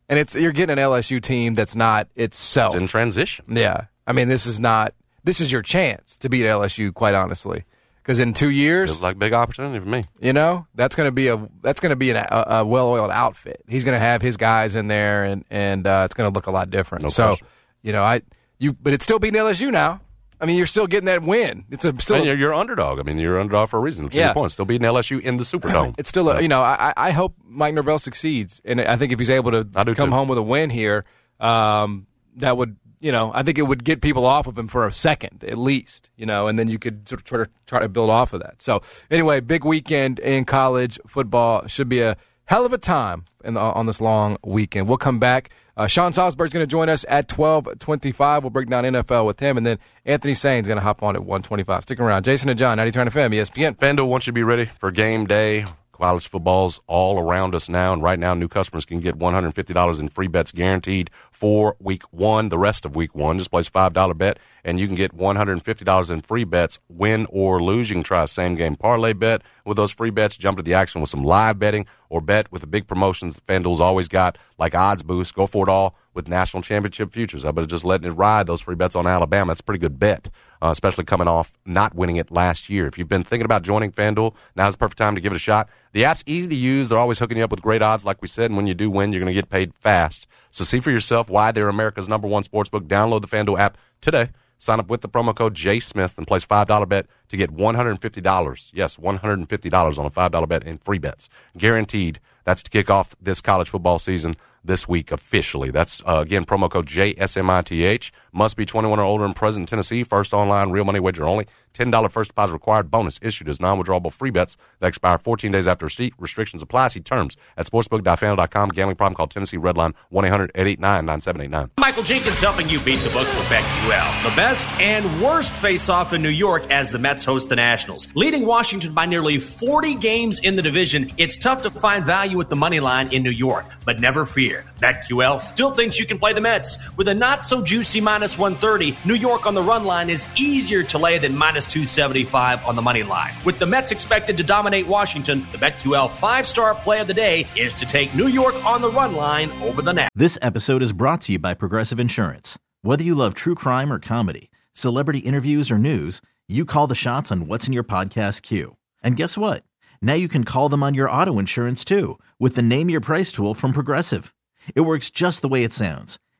[0.08, 2.74] And it's you're getting an LSU team that's not itself.
[2.74, 3.44] It's in transition.
[3.48, 4.94] yeah, I mean, this is not.
[5.24, 7.64] This is your chance to beat LSU, quite honestly,
[8.02, 10.06] because in two years, it's like a big opportunity for me.
[10.20, 13.10] You know, that's going to be a that's going to be an, a, a well-oiled
[13.10, 13.62] outfit.
[13.66, 16.46] He's going to have his guys in there, and and uh, it's going to look
[16.46, 17.02] a lot different.
[17.02, 17.46] No so, question.
[17.82, 18.22] you know, I
[18.58, 20.00] you, but it's still beating LSU now.
[20.40, 21.64] I mean, you're still getting that win.
[21.70, 22.16] It's a still.
[22.16, 22.98] And you're, you're underdog.
[22.98, 24.08] I mean, you're underdog for a reason.
[24.12, 24.26] Yeah.
[24.26, 25.94] your point, still beating LSU in the Superdome.
[25.98, 29.12] it's still a, you know I, I I hope Mike Norvell succeeds, and I think
[29.12, 30.06] if he's able to come too.
[30.06, 31.04] home with a win here,
[31.40, 34.86] um, that would you know I think it would get people off of him for
[34.86, 37.80] a second at least, you know, and then you could sort of try to try
[37.80, 38.60] to build off of that.
[38.60, 43.54] So anyway, big weekend in college football should be a hell of a time in
[43.54, 44.88] the, on this long weekend.
[44.88, 45.50] We'll come back.
[45.76, 48.42] Uh, Sean Salisbury's going to join us at twelve twenty-five.
[48.42, 51.24] We'll break down NFL with him, and then Anthony Sain's going to hop on at
[51.24, 51.82] one twenty-five.
[51.82, 52.24] Stick around.
[52.24, 53.76] Jason and John, 90 Turn FM, ESPN.
[53.76, 55.66] FanDuel wants you to be ready for game day.
[55.96, 60.08] College football's all around us now, and right now, new customers can get $150 in
[60.08, 63.38] free bets guaranteed for week one, the rest of week one.
[63.38, 67.62] Just place a $5 bet, and you can get $150 in free bets, win or
[67.62, 67.88] lose.
[67.88, 70.74] You can try a same game parlay bet with those free bets, jump to the
[70.74, 74.74] action with some live betting, or bet with the big promotions FanDuel's always got, like
[74.74, 75.34] odds boost.
[75.34, 77.44] Go for it all with national championship futures.
[77.44, 79.50] I bet just letting it ride those free bets on Alabama.
[79.50, 80.28] That's a pretty good bet,
[80.60, 82.88] uh, especially coming off not winning it last year.
[82.88, 85.38] If you've been thinking about joining FanDuel, now's the perfect time to give it a
[85.38, 85.68] shot.
[85.92, 86.88] The app's easy to use.
[86.88, 88.46] They're always hooking you up with great odds, like we said.
[88.46, 90.26] And when you do win, you're going to get paid fast.
[90.50, 92.88] So see for yourself why they're America's number one sportsbook.
[92.88, 94.30] Download the FanDuel app today.
[94.58, 97.50] Sign up with the promo code J Smith and place five dollar bet to get
[97.50, 98.70] one hundred and fifty dollars.
[98.72, 102.20] Yes, one hundred and fifty dollars on a five dollar bet in free bets, guaranteed.
[102.44, 104.34] That's to kick off this college football season
[104.66, 105.70] this week officially.
[105.70, 108.10] That's uh, again promo code JSMITH.
[108.36, 110.02] Must be 21 or older and present in Tennessee.
[110.02, 111.46] First online real money wager only.
[111.72, 112.90] $10 first deposit required.
[112.90, 116.12] Bonus issued as non-withdrawable free bets that expire 14 days after receipt.
[116.18, 116.88] Restrictions apply.
[116.88, 118.68] See terms at sportsbook.fanduel.com.
[118.70, 121.70] Gambling problem call Tennessee Redline 1-800-889-9789.
[121.78, 124.30] Michael Jenkins helping you beat the books with BetQL.
[124.30, 128.06] The best and worst face-off in New York as the Mets host the Nationals.
[128.14, 132.50] Leading Washington by nearly 40 games in the division, it's tough to find value at
[132.50, 133.64] the money line in New York.
[133.86, 134.66] But never fear.
[134.78, 136.78] BetQL still thinks you can play the Mets.
[136.98, 141.18] With a not-so-juicy minus 130, New York on the run line is easier to lay
[141.18, 143.34] than minus 275 on the money line.
[143.44, 147.74] With the Mets expected to dominate Washington, the BetQL five-star play of the day is
[147.74, 150.10] to take New York on the run line over the Nats.
[150.14, 152.58] This episode is brought to you by Progressive Insurance.
[152.82, 157.30] Whether you love true crime or comedy, celebrity interviews or news, you call the shots
[157.30, 158.76] on what's in your podcast queue.
[159.02, 159.64] And guess what?
[160.00, 163.32] Now you can call them on your auto insurance too with the Name Your Price
[163.32, 164.32] tool from Progressive.
[164.74, 166.18] It works just the way it sounds.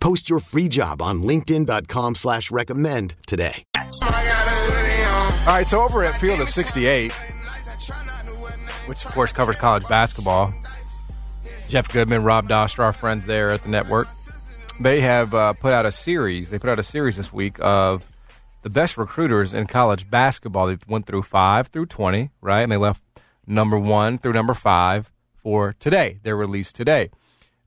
[0.00, 3.64] Post your free job on LinkedIn.com slash recommend today.
[3.76, 7.12] All right, so over at Field of 68,
[8.86, 10.52] which of course covers college basketball,
[11.68, 14.08] Jeff Goodman, Rob Doster, our friends there at the network,
[14.80, 16.50] they have uh, put out a series.
[16.50, 18.06] They put out a series this week of
[18.62, 20.66] the best recruiters in college basketball.
[20.66, 22.62] They went through five through 20, right?
[22.62, 23.02] And they left
[23.46, 26.18] number one through number five for today.
[26.22, 27.10] They're released today.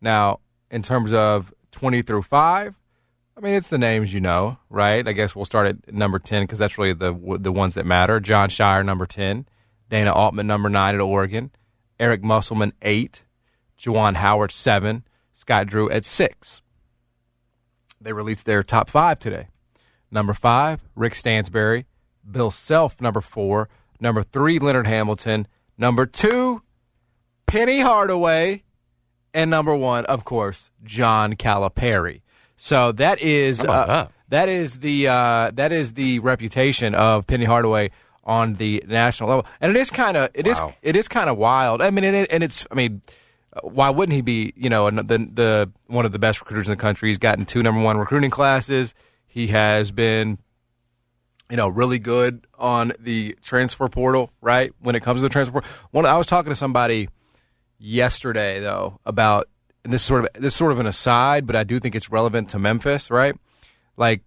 [0.01, 0.39] Now,
[0.71, 2.75] in terms of 20 through 5,
[3.35, 5.07] I mean, it's the names you know, right?
[5.07, 8.19] I guess we'll start at number 10 because that's really the the ones that matter.
[8.19, 9.47] Jon Scheyer, number 10.
[9.89, 11.51] Dana Altman, number 9 at Oregon.
[11.99, 13.23] Eric Musselman, 8.
[13.79, 15.03] Juwan Howard, 7.
[15.31, 16.61] Scott Drew at 6.
[17.99, 19.47] They released their top five today.
[20.11, 21.85] Number 5, Rick Stansbury.
[22.29, 23.67] Bill Self, number 4.
[23.99, 25.47] Number 3, Leonard Hamilton.
[25.77, 26.61] Number 2,
[27.47, 28.63] Penny Hardaway.
[29.33, 32.21] And number 1, of course, John Calipari.
[32.55, 34.11] So that is uh, that?
[34.29, 37.89] that is the uh, that is the reputation of Penny Hardaway
[38.23, 40.73] on the national level, and it is kind of it is Wow.
[40.81, 41.81] it is kind of wild.
[41.81, 43.01] I mean, and, it, and it's I mean,
[43.63, 44.53] why wouldn't he be?
[44.55, 47.09] You know, the the one of the best recruiters in the country.
[47.09, 48.93] He's gotten two number one recruiting classes.
[49.27, 50.37] He has been,
[51.49, 54.29] you know, really good on the transfer portal.
[54.41, 55.69] Right when it comes to the transfer portal.
[55.91, 57.09] One, I was talking to somebody
[57.77, 59.47] yesterday though about
[59.83, 61.95] and this is sort of this is sort of an aside, but I do think
[61.95, 63.35] it's relevant to Memphis, right?
[63.97, 64.21] Like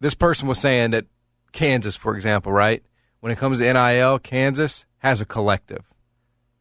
[0.00, 1.06] this person was saying that
[1.52, 2.82] Kansas, for example, right?
[3.20, 5.84] When it comes to NIL, Kansas has a collective.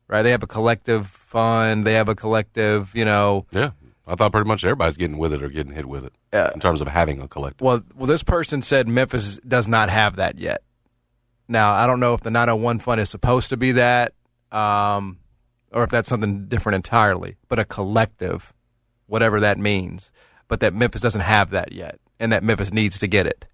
[0.08, 0.22] Right?
[0.22, 3.72] They have a collective fund, they have a collective, you know, Yeah.
[4.06, 6.13] I thought pretty much everybody's getting with it or getting hit with it
[6.54, 7.62] in terms of having a collective.
[7.65, 10.62] Well, well, this person said Memphis does not have that yet.
[11.48, 14.13] Now, I don't know if the 901 fund is supposed to be that,
[14.52, 15.19] um,
[15.74, 17.36] or if that's something different entirely.
[17.50, 18.54] But a collective,
[19.08, 20.12] whatever that means,
[20.48, 23.46] but that Memphis doesn't have that yet, and that Memphis needs to get it.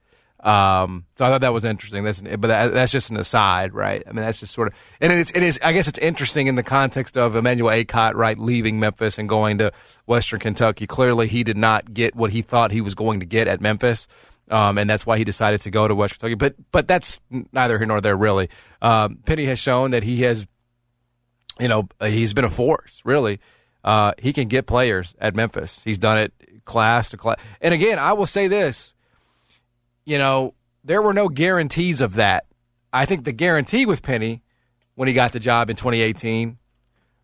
[0.42, 2.06] Um, so I thought that was interesting.
[2.06, 4.02] That's, but that, that's just an aside, right?
[4.08, 5.60] I mean, that's just sort of, and it's, it is.
[5.62, 9.58] I guess it's interesting in the context of Emmanuel Akot, right, leaving Memphis and going
[9.58, 9.74] to
[10.06, 10.88] Western Kentucky.
[10.88, 14.08] Clearly, he did not get what he thought he was going to get at Memphis,
[14.50, 16.36] um, and that's why he decided to go to Western Kentucky.
[16.36, 17.20] But but that's
[17.52, 18.50] neither here nor there, really.
[18.82, 20.48] Um, Penny has shown that he has,
[21.60, 23.02] you know, he's been a force.
[23.06, 23.40] Really,
[23.84, 25.84] uh, he can get players at Memphis.
[25.84, 27.38] He's done it class to class.
[27.62, 28.94] And again, I will say this
[30.10, 32.46] you know, there were no guarantees of that.
[32.92, 34.42] I think the guarantee with Penny
[34.96, 36.58] when he got the job in 2018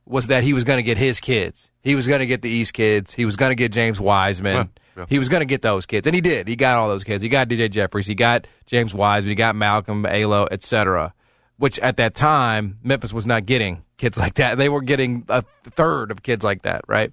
[0.06, 1.72] was that he was going to get his kids.
[1.82, 3.14] He was going to get the East kids.
[3.14, 4.54] He was going to get James Wiseman.
[4.56, 4.66] Yeah,
[4.98, 5.06] yeah.
[5.10, 6.48] He was going to get those kids, and he did.
[6.48, 7.24] He got all those kids.
[7.24, 8.06] He got DJ Jeffries.
[8.06, 9.30] He got James Wiseman.
[9.30, 11.14] He got Malcolm, Alo, etc.
[11.58, 14.58] Which at that time Memphis was not getting kids like that.
[14.58, 17.12] They were getting a third of kids like that, right?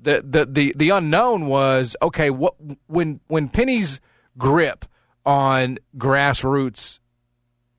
[0.00, 2.30] the the the the unknown was okay.
[2.30, 2.54] What
[2.86, 4.00] when when Penny's
[4.38, 4.84] grip
[5.24, 7.00] on grassroots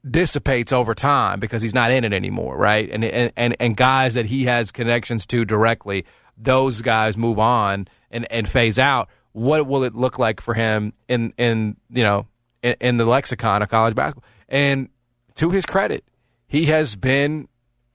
[0.10, 2.90] dissipates over time because he's not in it anymore, right?
[2.90, 6.06] And and and, and guys that he has connections to directly,
[6.38, 9.10] those guys move on and and phase out.
[9.34, 12.28] What will it look like for him in in you know
[12.64, 14.28] in, in the lexicon of college basketball?
[14.50, 14.90] And
[15.36, 16.04] to his credit,
[16.48, 17.48] he has been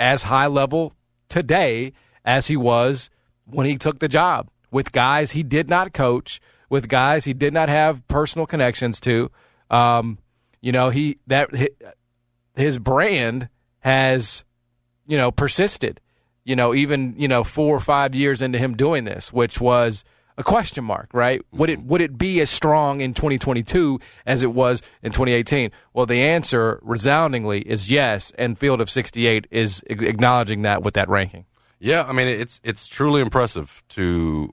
[0.03, 0.93] as high level
[1.29, 1.93] today
[2.25, 3.09] as he was
[3.47, 7.55] when he took the job with guys he did not coach, with guys he did
[7.55, 9.31] not have personal connections to.
[9.71, 10.19] Um,
[10.61, 11.51] you know, he that
[12.57, 13.49] his brand
[13.81, 14.43] has,
[15.07, 16.01] you know, persisted.
[16.45, 20.05] You know, even you know four or five years into him doing this, which was
[20.43, 21.41] a question mark, right?
[21.53, 21.89] Would it mm-hmm.
[21.89, 25.71] would it be as strong in 2022 as it was in 2018?
[25.95, 31.09] Well, the answer resoundingly is yes, and Field of 68 is acknowledging that with that
[31.09, 31.47] ranking.
[31.79, 34.53] Yeah, I mean it's it's truly impressive to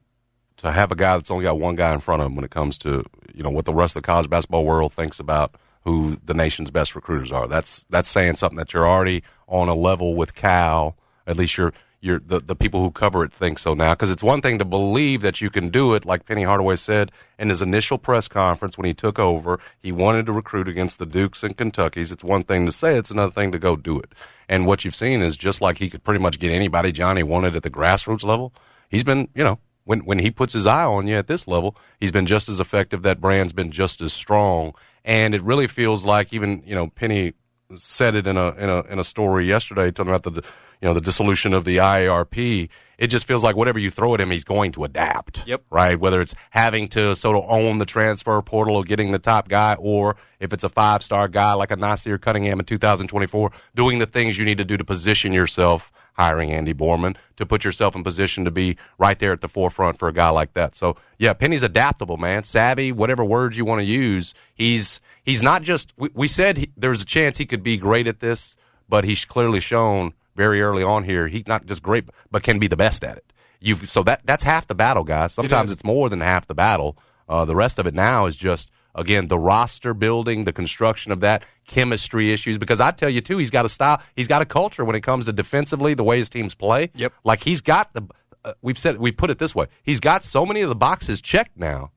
[0.58, 2.52] to have a guy that's only got one guy in front of him when it
[2.52, 6.20] comes to you know what the rest of the college basketball world thinks about who
[6.24, 7.48] the nation's best recruiters are.
[7.48, 10.96] That's that's saying something that you're already on a level with Cal.
[11.26, 13.94] At least you're the, the people who cover it think so now.
[13.94, 17.12] Because it's one thing to believe that you can do it like penny hardaway said
[17.38, 19.60] in his initial press conference when he took over.
[19.82, 23.12] He wanted to recruit against the dukes and kentuckys it's one thing to say it's
[23.12, 24.14] another thing to go do it.
[24.48, 27.56] And what you've seen is just like he could pretty much get anybody johnny wanted
[27.56, 28.54] at the grassroots level
[28.90, 31.76] he's been you know when when he puts his eye on you at this level
[32.00, 33.02] he's been just as effective.
[33.04, 34.74] That brand's been just as strong.
[35.06, 37.34] And it really feels like even you know penny
[37.76, 40.42] said it in a in a in a story yesterday talking about the
[40.82, 42.70] you know the dissolution of the IARP.
[42.98, 45.48] It just feels like whatever you throw at him, he's going to adapt.
[45.48, 45.64] Yep.
[45.70, 45.98] Right.
[45.98, 49.76] Whether it's having to sort of own the transfer portal or getting the top guy,
[49.80, 54.06] or if it's a five star guy like a Nasir Cunningham in 2024, doing the
[54.06, 55.92] things you need to do to position yourself.
[56.14, 59.98] Hiring Andy Borman to put yourself in position to be right there at the forefront
[59.98, 60.76] for a guy like that.
[60.76, 64.34] So yeah, Penny's adaptable, man, savvy, whatever words you want to use.
[64.54, 65.94] He's he's not just.
[65.98, 68.56] We, we said he, there's a chance he could be great at this,
[68.88, 72.68] but he's clearly shown very early on here he's not just great, but can be
[72.68, 73.34] the best at it.
[73.60, 75.34] You've so that that's half the battle, guys.
[75.34, 75.78] Sometimes It is.
[75.78, 76.98] it's more than half the battle.
[77.28, 81.20] Uh, the rest of it now is just again the roster building, the construction of
[81.20, 82.58] that, chemistry issues.
[82.58, 85.02] Because I tell you too, he's got a style, he's got a culture when it
[85.02, 86.90] comes to defensively, the way his teams play.
[86.96, 87.14] Yep.
[87.26, 88.08] Like he's got the.
[88.46, 91.20] Uh, we've said we put it this way: he's got so many of the boxes
[91.20, 91.92] checked now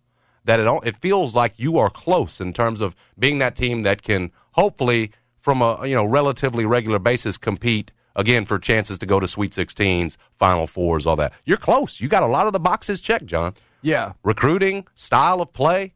[0.45, 3.83] that it all, it feels like you are close in terms of being that team
[3.83, 9.07] that can hopefully from a you know relatively regular basis compete again for chances to
[9.07, 11.33] go to Sweet 16s, Final Fours, all that.
[11.45, 12.01] You're close.
[12.01, 13.55] You got a lot of the boxes checked, John.
[13.81, 14.13] Yeah.
[14.23, 15.95] Recruiting, style of play,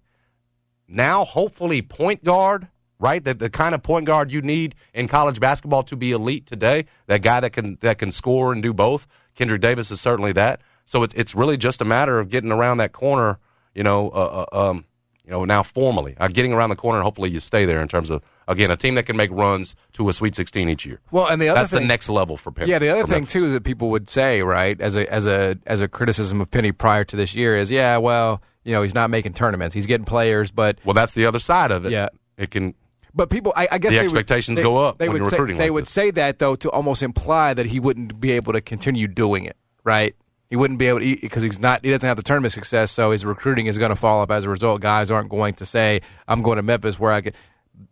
[0.88, 3.22] now hopefully point guard, right?
[3.22, 6.86] That the kind of point guard you need in college basketball to be elite today.
[7.06, 9.06] That guy that can that can score and do both.
[9.34, 10.60] Kendrick Davis is certainly that.
[10.84, 13.38] So it's it's really just a matter of getting around that corner,
[13.76, 14.84] you know, uh, uh, um,
[15.24, 17.88] you know, now formally, uh, getting around the corner, and hopefully you stay there in
[17.88, 21.00] terms of again a team that can make runs to a Sweet 16 each year.
[21.10, 22.70] Well, and the other That's thing, the next level for Penny.
[22.70, 23.32] Yeah, the other thing Memphis.
[23.32, 26.50] too is that people would say, right, as a as a as a criticism of
[26.50, 29.86] Penny prior to this year is, yeah, well, you know, he's not making tournaments, he's
[29.86, 31.92] getting players, but Well, that's the other side of it.
[31.92, 32.08] Yeah.
[32.38, 32.74] it can.
[33.14, 35.22] but people, I, I guess The they would- expectations they- go up They when would
[35.22, 38.20] you're say, recruiting They like would say that though to almost imply that he wouldn't
[38.20, 40.14] be able to continue doing it, right?
[40.48, 41.84] He wouldn't be able to because he's not.
[41.84, 44.44] He doesn't have the tournament success, so his recruiting is going to fall off as
[44.44, 44.80] a result.
[44.80, 47.34] Guys aren't going to say, "I'm going to Memphis," where I could.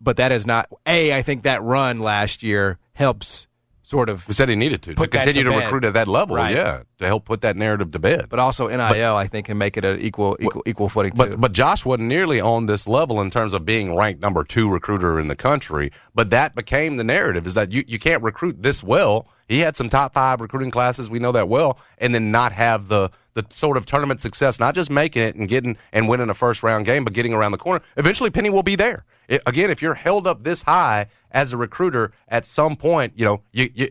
[0.01, 0.71] But that is not.
[0.87, 3.47] A, I think that run last year helps
[3.85, 6.37] sort of We said he needed to to continue to to, recruit at that level.
[6.37, 6.55] Right.
[6.55, 8.27] Yeah, to help put that narrative to bed.
[8.29, 11.17] but also NIL, I think, can make it an equal equal equal footing too.
[11.17, 14.69] But but Josh wasn't nearly on this level in terms of being ranked number two
[14.69, 15.93] recruiter in the country.
[16.15, 19.29] But that became the narrative: is that you, you can't recruit this well.
[19.47, 22.89] He had some top five recruiting classes, we know that well, and then not have
[22.89, 26.35] the the sort of tournament success, not just making it and getting and winning a
[26.35, 27.85] first round game, but getting around the corner.
[27.97, 29.05] Eventually, Penny will be there.
[29.29, 33.25] It- again, if you're held up this high as a recruiter, at some point, you
[33.25, 33.71] know you.
[33.75, 33.89] you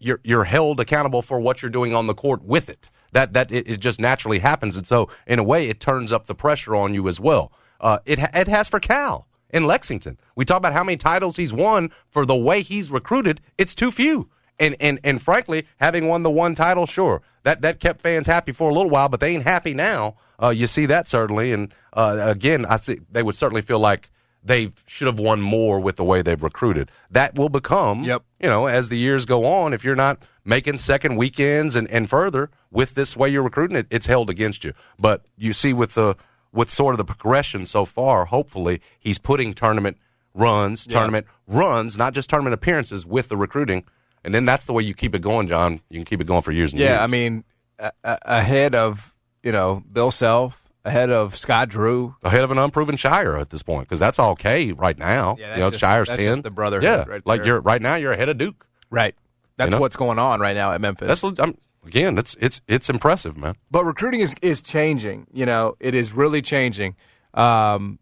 [0.00, 2.90] you're you're held accountable for what you're doing on the court with it.
[3.12, 6.26] That that it, it just naturally happens, and so in a way, it turns up
[6.26, 7.52] the pressure on you as well.
[7.80, 10.18] Uh, it it has for Cal in Lexington.
[10.34, 13.40] We talk about how many titles he's won for the way he's recruited.
[13.58, 17.78] It's too few, and and and frankly, having won the one title, sure, that that
[17.78, 20.16] kept fans happy for a little while, but they ain't happy now.
[20.42, 24.10] Uh, you see that certainly, and uh, again, I see they would certainly feel like
[24.46, 26.90] they should have won more with the way they've recruited.
[27.10, 28.22] That will become, Yep.
[28.40, 32.08] you know, as the years go on, if you're not making second weekends and, and
[32.08, 34.72] further with this way you're recruiting it, it's held against you.
[34.98, 36.14] But you see with the
[36.52, 39.98] with sort of the progression so far, hopefully he's putting tournament
[40.32, 43.84] runs, tournament runs, not just tournament appearances with the recruiting.
[44.24, 45.80] And then that's the way you keep it going, John.
[45.90, 46.90] You can keep it going for years and years.
[46.90, 47.44] Yeah, I mean,
[47.78, 52.14] a- a- ahead of you know Bill Self, ahead of Scott Drew.
[52.22, 55.36] ahead of an unproven Scheyer at this point because that's okay right now.
[55.38, 56.26] Yeah, you know, just- Scheyer's that's ten.
[56.36, 57.96] just the brotherhood Yeah, right like you're right now.
[57.96, 58.66] You're ahead of Duke.
[58.90, 59.14] Right.
[59.58, 59.80] That's You know?
[59.80, 61.08] what's going on right now at Memphis.
[61.20, 63.54] That's I'm, again, it's it's it's impressive, man.
[63.70, 65.26] but recruiting is is changing.
[65.32, 66.94] You know, it is really changing.
[67.34, 67.98] Um,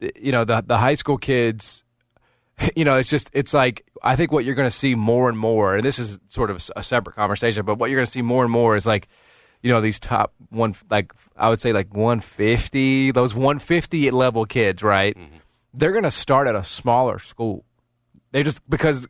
[0.00, 1.82] you know, the the high school kids.
[2.76, 5.36] You know, it's just it's like I think what you're going to see more and
[5.36, 8.22] more, and this is sort of a separate conversation, but what you're going to see
[8.22, 9.08] more and more is like,
[9.64, 14.82] you know, these top one like I would say like 150, those 150 level kids,
[14.82, 15.16] right?
[15.16, 15.36] Mm-hmm.
[15.72, 17.64] They're going to start at a smaller school.
[18.30, 19.08] They just because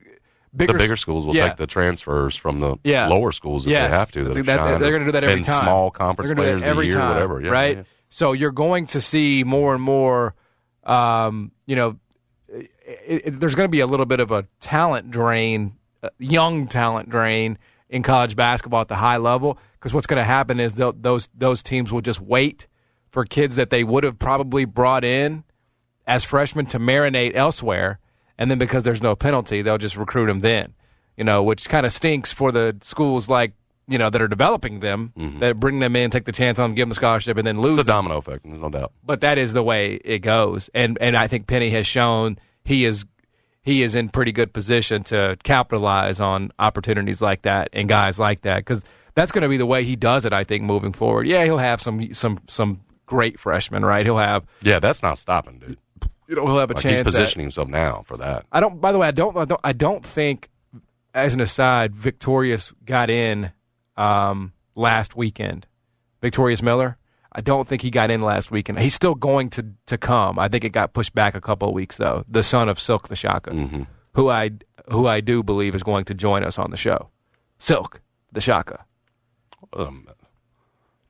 [0.55, 1.49] bigger the bigger schools will yeah.
[1.49, 3.09] take the transfers from the Yeah.
[3.09, 3.91] lower schools if Yes.
[3.91, 4.25] they have to.
[4.33, 5.63] That- they're going to do that every time.
[5.65, 7.41] Small conference They're gonna do players every year, time, whatever.
[7.41, 7.87] Yeah, right?
[8.11, 10.37] So you're going to see more and more.
[10.85, 11.97] Um, you know,
[12.49, 12.71] it,
[13.25, 15.75] it, there's going to be a little bit of a talent drain,
[16.05, 17.59] uh, young talent drain
[17.95, 19.57] in college basketball at the high level.
[19.75, 22.67] Because what's going to happen is those those teams will just wait
[23.11, 25.45] for kids that they would have probably brought in
[26.07, 28.01] as freshmen to marinate elsewhere,
[28.37, 30.75] and then because there's no penalty, they'll just recruit them then.
[31.17, 33.53] You know, which kind of stinks for the schools like
[33.87, 36.75] you know that are developing them that bring them in, take the chance on, them,
[36.75, 37.73] give them the scholarship, and then lose.
[37.73, 37.81] Mm-hmm.
[37.81, 37.97] It's a them.
[37.97, 38.93] domino effect, there's no doubt.
[39.05, 42.85] But that is the way it goes, and and I think Penny has shown he
[42.85, 43.05] is
[43.65, 48.43] he is in pretty good position to capitalize on opportunities like that and guys like
[48.43, 48.83] that because
[49.15, 50.33] that's going to be the way he does it.
[50.33, 51.27] I think moving forward.
[51.27, 54.05] Yeah, he'll have some some some great freshmen, right?
[54.05, 55.79] He'll have Yeah, that's not stopping, dude.
[56.29, 56.93] you know he'll have a Like chance.
[56.95, 58.45] he's at- positioning himself now for that.
[58.53, 58.81] I don't.
[58.81, 59.37] By the way, I don't.
[59.37, 60.51] I don't, I don't think,
[61.15, 63.51] as an aside, Victorious got in
[63.97, 65.67] um, last weekend.
[66.21, 66.97] Victorious Miller.
[67.35, 70.39] I don't think he got in last week, and He's still going to to come.
[70.39, 72.25] I think it got pushed back a couple of weeks though.
[72.29, 74.51] The son of Silkk the Shocker, who I
[74.91, 77.11] who I do believe is going to join us on the show.
[77.59, 78.01] Silkk
[78.33, 78.81] the Shocker.
[79.73, 80.07] Um,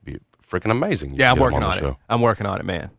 [0.03, 0.17] be
[0.49, 1.11] freaking amazing.
[1.11, 1.95] You Yeah, I'm working the on, it.
[2.09, 2.89] I'm working on it, man.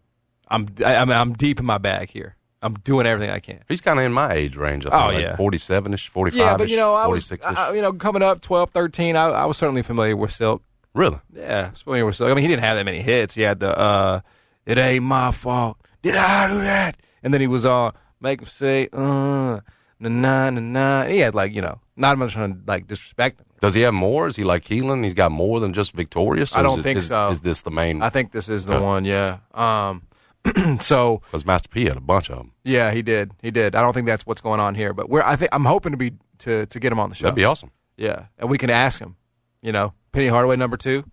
[0.49, 2.37] I'm I, I'm I'm deep in my bag here.
[2.63, 3.63] I'm doing everything I can.
[3.69, 4.87] He's kind of in my age range.
[4.87, 5.37] I Oh, think, yeah.
[5.37, 8.71] 47 ish, 45 Yeah, but you know, I was, I, you know, coming up 12,
[8.71, 10.61] 13, I, I was certainly familiar with Silkk.
[10.97, 11.19] Really?
[11.35, 12.31] Yeah, I was Silkk.
[12.31, 13.35] I mean, he didn't have that many hits.
[13.35, 14.21] He had the, uh,
[14.65, 15.77] it ain't my fault.
[16.03, 16.97] Did I do that?
[17.23, 19.61] And then he was on, make him say, uh,
[20.01, 21.03] na na na na.
[21.03, 23.47] And he had like, you know, not much trying to like disrespect him.
[23.61, 24.27] Does he have more?
[24.27, 25.05] Is he like Keelan?
[25.05, 26.55] He's got more than just Victorious?
[26.57, 27.29] I don't it- think is- so.
[27.31, 28.01] Is this the main?
[28.03, 29.05] I think this is the one.
[29.05, 29.39] Yeah.
[29.55, 30.03] Um,
[30.81, 32.53] so Because Master P had a bunch of them.
[32.65, 33.33] yeah, he did.
[33.43, 33.75] He did.
[33.75, 35.99] I don't think that's what's going on here, but we're, I think, I'm hoping to
[35.99, 37.25] be, to, to get him on the show.
[37.25, 37.71] That'd be awesome.
[37.97, 39.17] Yeah, and we can ask him.
[39.63, 41.05] You know, Penny Hardaway, number two,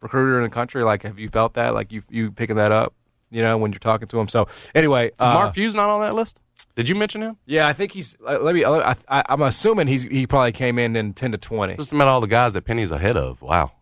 [0.00, 0.82] recruiter in the country.
[0.82, 1.74] Like, have you felt that?
[1.74, 2.94] Like, you you picking that up?
[3.30, 4.28] You know, when you're talking to him.
[4.28, 6.40] So anyway, uh, Mark Few's not on that list?
[6.74, 7.36] Did you mention him?
[7.44, 8.16] yeah, I think he's.
[8.26, 8.64] Uh, let me.
[8.64, 11.76] I, I, I'm assuming he's he probably came in in ten to twenty.
[11.76, 13.42] Just about all the guys that Penny's ahead of.
[13.42, 13.72] Wow.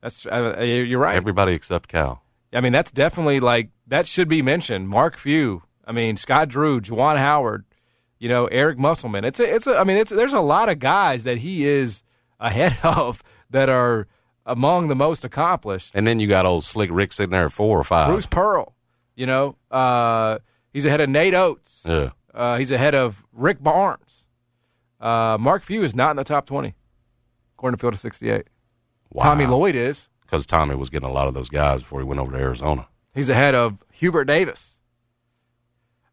[0.00, 1.14] That's uh, you're right.
[1.14, 2.22] Everybody except Cal.
[2.54, 4.88] I mean, that's definitely like that should be mentioned.
[4.88, 5.64] Mark Few.
[5.84, 7.66] I mean, Scott Drew, Juwan Howard.
[8.18, 9.26] You know, Eric Musselman.
[9.26, 9.66] It's a, it's.
[9.66, 12.02] A, I mean, it's there's a lot of guys that he is
[12.40, 14.06] ahead of that are
[14.46, 15.92] among the most accomplished.
[15.94, 18.08] And then you got old Slick Rick sitting there at four or five.
[18.08, 18.74] Bruce Pearl.
[19.14, 20.38] You know, uh,
[20.72, 21.82] he's ahead of Nate Oats.
[21.84, 22.10] Yeah.
[22.32, 24.24] Uh, he's ahead of Rick Barnes.
[25.00, 26.74] Uh, Mark Few is not in the top twenty,
[27.56, 28.46] according to Field of sixty eight.
[29.10, 29.24] Wow.
[29.24, 30.08] Tommy Lloyd is.
[30.22, 32.86] Because Tommy was getting a lot of those guys before he went over to Arizona.
[33.14, 34.78] He's ahead of Hubert Davis.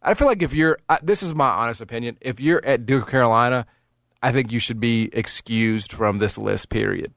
[0.02, 3.10] I feel like if you're, uh, this is my honest opinion, if you're at Duke
[3.10, 3.66] Carolina,
[4.24, 6.70] I think you should be excused from this list.
[6.70, 7.14] Period.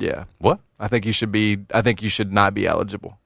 [0.00, 0.60] Yeah, What?
[0.78, 1.58] I think you should be.
[1.74, 3.18] I think you should not be eligible.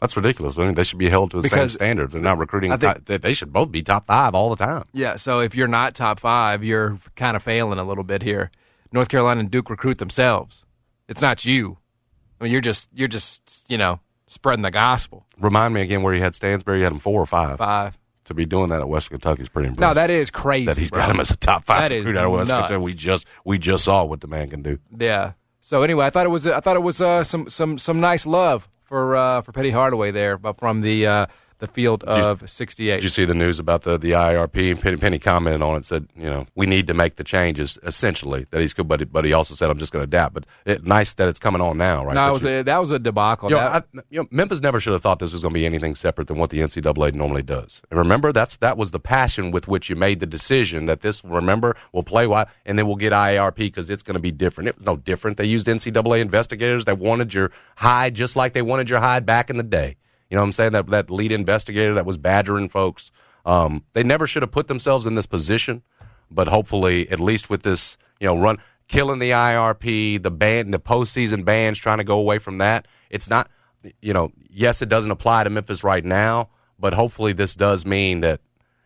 [0.00, 0.58] That's ridiculous.
[0.58, 2.10] I mean, they should be held to the same Because standard.
[2.10, 2.72] They're not recruiting.
[2.72, 4.84] I think- top- they- should both be top five all the time.
[4.92, 8.50] Yeah, so if you're not top five, you're kind of failing a little bit here.
[8.92, 10.66] North Carolina and Duke recruit themselves.
[11.08, 11.78] It's not you.
[12.40, 13.98] I mean, you're just you're just you know
[14.28, 15.26] spreading the gospel.
[15.38, 16.78] Remind me again where he had Stansbury.
[16.78, 17.58] You had him four or five.
[17.58, 17.98] Five.
[18.26, 19.90] To be doing that at Western Kentucky is pretty impressive.
[19.96, 20.66] No, that is crazy.
[20.66, 21.00] that he's bro.
[21.00, 22.60] got him as a top five That recruit out of Western.
[22.62, 22.84] Kentucky.
[22.84, 24.78] We just we just saw what the man can do.
[24.96, 25.32] Yeah.
[25.66, 28.26] So anyway, I thought it was I thought it was uh, some some some nice
[28.26, 31.26] love for uh, for Penny Hardaway there, but from the uh,
[31.58, 32.96] the field of sixty eight.
[32.96, 34.80] Did you see the news about the the IRP?
[34.80, 35.84] Penny, Penny commented on it.
[35.84, 37.78] Said you know we need to make the changes.
[37.84, 40.34] Essentially, that he's good, but but he also said I'm just going to adapt.
[40.34, 42.14] But it, nice that it's coming on now, right?
[42.14, 43.50] No, That was you- a, that was a debacle.
[43.50, 45.66] You know, I, you know, Memphis never should have thought this was going to be
[45.66, 47.80] anything separate than what the NCAA normally does.
[47.90, 51.24] And remember, that's that was the passion with which you made the decision that this.
[51.24, 54.68] Remember, we'll play why, and then we'll get IRP because it's going to be different.
[54.68, 55.36] It was no different.
[55.36, 59.50] They used NCAA investigators that wanted your hide just like they wanted your hide back
[59.50, 59.96] in the day.
[60.34, 60.72] You know what I'm saying?
[60.72, 63.12] That that lead investigator that was badgering folks.
[63.46, 65.82] Um, they never should have put themselves in this position.
[66.28, 68.58] But hopefully, at least with this, you know, run
[68.88, 72.88] killing the IRP, the ban, the postseason bans, trying to go away from that.
[73.10, 73.48] It's not,
[74.00, 76.48] you know, yes, it doesn't apply to Memphis right now,
[76.80, 78.40] but hopefully this does mean that,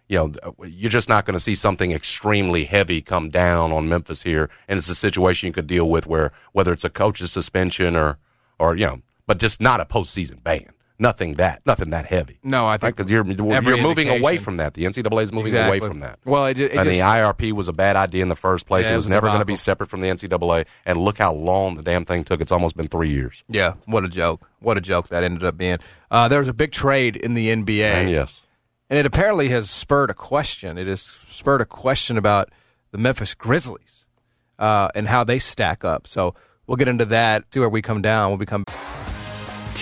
[0.06, 4.22] you know, you're just not going to see something extremely heavy come down on Memphis
[4.22, 7.96] here, and it's a situation you could deal with where whether it's a coach's suspension
[7.96, 8.18] or,
[8.58, 10.74] or you know, but just not a postseason ban.
[11.00, 12.40] Nothing that, nothing that heavy.
[12.42, 14.74] No, I think because you're you're moving away from that.
[14.74, 15.78] The NCAA is moving Exactly.
[15.78, 16.18] away from that.
[16.24, 18.86] Well, it it and the IRP was a bad idea in the first place.
[18.86, 20.66] Yeah, it it was, was never going to be separate from the NCAA.
[20.84, 22.40] And look how long the damn thing took.
[22.40, 23.44] It's almost been three years.
[23.48, 24.48] Yeah, what a joke!
[24.58, 25.78] What a joke that ended up being.
[26.10, 28.42] Uh, there was a big trade in the NBA, And yes,
[28.90, 30.78] and it apparently has spurred a question.
[30.78, 32.50] It has spurred a question about
[32.90, 34.04] the Memphis Grizzlies
[34.58, 36.08] uh, and how they stack up.
[36.08, 36.34] So
[36.66, 37.44] we'll get into that.
[37.54, 38.30] See where we come down.
[38.30, 38.64] We'll become.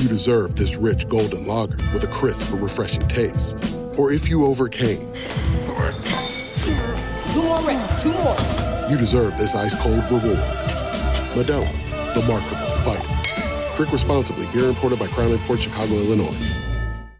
[0.00, 3.76] you deserve this rich golden lager with a crisp but refreshing taste.
[3.98, 5.12] Or if you overcame,
[7.32, 8.36] two more reps, two more.
[8.88, 10.38] You deserve this ice cold reward.
[11.34, 11.70] Modelo,
[12.14, 13.76] the markable fighter.
[13.76, 14.46] Drink responsibly.
[14.52, 16.34] Beer imported by Crown Port Chicago, Illinois.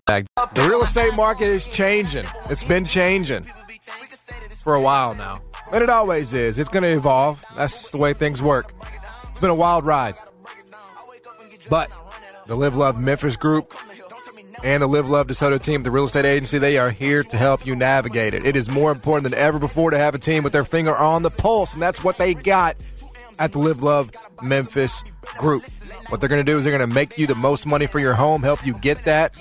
[0.07, 2.25] The real estate market is changing.
[2.49, 3.45] It's been changing
[4.57, 5.43] for a while now.
[5.71, 6.59] And it always is.
[6.59, 7.45] It's going to evolve.
[7.57, 8.73] That's the way things work.
[9.29, 10.15] It's been a wild ride.
[11.69, 11.93] But
[12.51, 13.73] the Live Love Memphis group
[14.65, 17.65] and the Live Love DeSoto team, the real estate agency, they are here to help
[17.65, 18.45] you navigate it.
[18.45, 21.23] It is more important than ever before to have a team with their finger on
[21.23, 22.77] the pulse, and that's what they got
[23.39, 24.11] at the Live Love
[24.43, 25.05] Memphis
[25.39, 25.63] group.
[26.09, 28.01] What they're going to do is they're going to make you the most money for
[28.01, 29.33] your home, help you get that,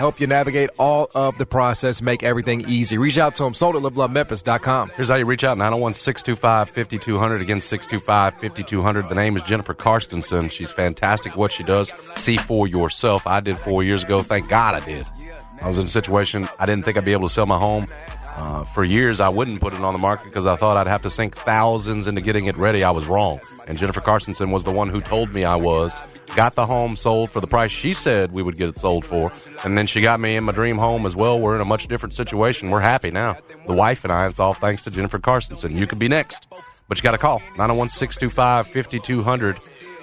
[0.00, 2.96] help you navigate all of the process, make everything easy.
[2.96, 4.92] Reach out to them, sold at livelovememphis.com.
[4.96, 7.42] Here's how you reach out 901 625 5200.
[7.42, 9.08] Again, 625 5200.
[9.10, 10.50] The name is Jennifer Karstensen.
[10.50, 11.90] She's fantastic what she does.
[12.16, 13.26] See for yourself.
[13.26, 14.22] I did four years ago.
[14.22, 15.06] Thank God I did.
[15.60, 17.84] I was in a situation I didn't think I'd be able to sell my home.
[18.36, 21.02] Uh, for years, I wouldn't put it on the market because I thought I'd have
[21.02, 22.84] to sink thousands into getting it ready.
[22.84, 23.40] I was wrong.
[23.66, 26.00] And Jennifer Karstensen was the one who told me I was.
[26.36, 29.32] Got the home sold for the price she said we would get it sold for.
[29.64, 31.40] And then she got me in my dream home as well.
[31.40, 32.70] We're in a much different situation.
[32.70, 33.36] We're happy now.
[33.66, 35.74] The wife and I, it's all thanks to Jennifer Karstensen.
[35.74, 36.46] You could be next.
[36.88, 39.58] But you got to call 901 625 5200.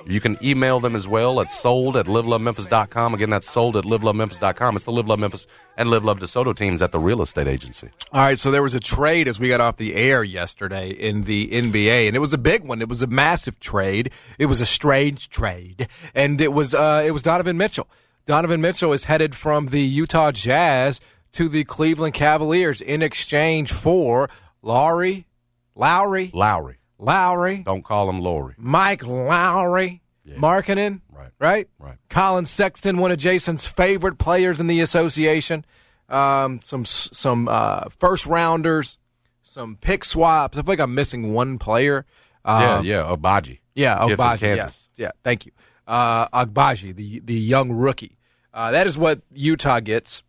[0.08, 3.14] You can email them as well at sold at livelovememphis.com.
[3.14, 4.76] Again, that's sold at livelovememphis.com.
[4.76, 7.90] It's the Live Love Memphis and Live Love DeSoto teams at the real estate agency.
[8.14, 11.22] All right, so there was a trade as we got off the air yesterday in
[11.22, 12.82] the NBA, and it was a big one.
[12.82, 14.12] It was a massive trade.
[14.40, 17.90] It was a strange trade, and it was uh, it was Donovan Mitchell.
[18.26, 21.02] Donovan Mitchell is headed from the Utah Jazz
[21.34, 24.30] to the Cleveland Cavaliers in exchange for
[24.62, 25.28] Laurie,
[25.76, 26.77] Lowry, Lowry.
[27.00, 27.58] Lowry.
[27.58, 28.56] Don't call him Lowry.
[28.58, 30.02] Mike Lowry.
[30.26, 30.36] Yeah.
[30.36, 31.02] Markkanen.
[31.12, 31.32] Right.
[31.40, 31.70] Right?
[31.80, 31.98] Right.
[32.10, 35.66] Collin Sexton, one of Jason's favorite players in the association.
[36.10, 38.98] Um, some some uh, first rounders,
[39.42, 40.58] some pick swaps.
[40.58, 42.06] I feel like I'm missing one player.
[42.46, 43.60] Um, yeah, yeah, Agbaji.
[43.76, 44.40] Yeah, Agbaji.
[44.40, 44.90] Kansas.
[44.96, 45.52] Yeah, yeah, thank you.
[45.86, 48.18] Uh, Agbaji, the the young rookie.
[48.54, 50.24] Uh, that is what Utah gets.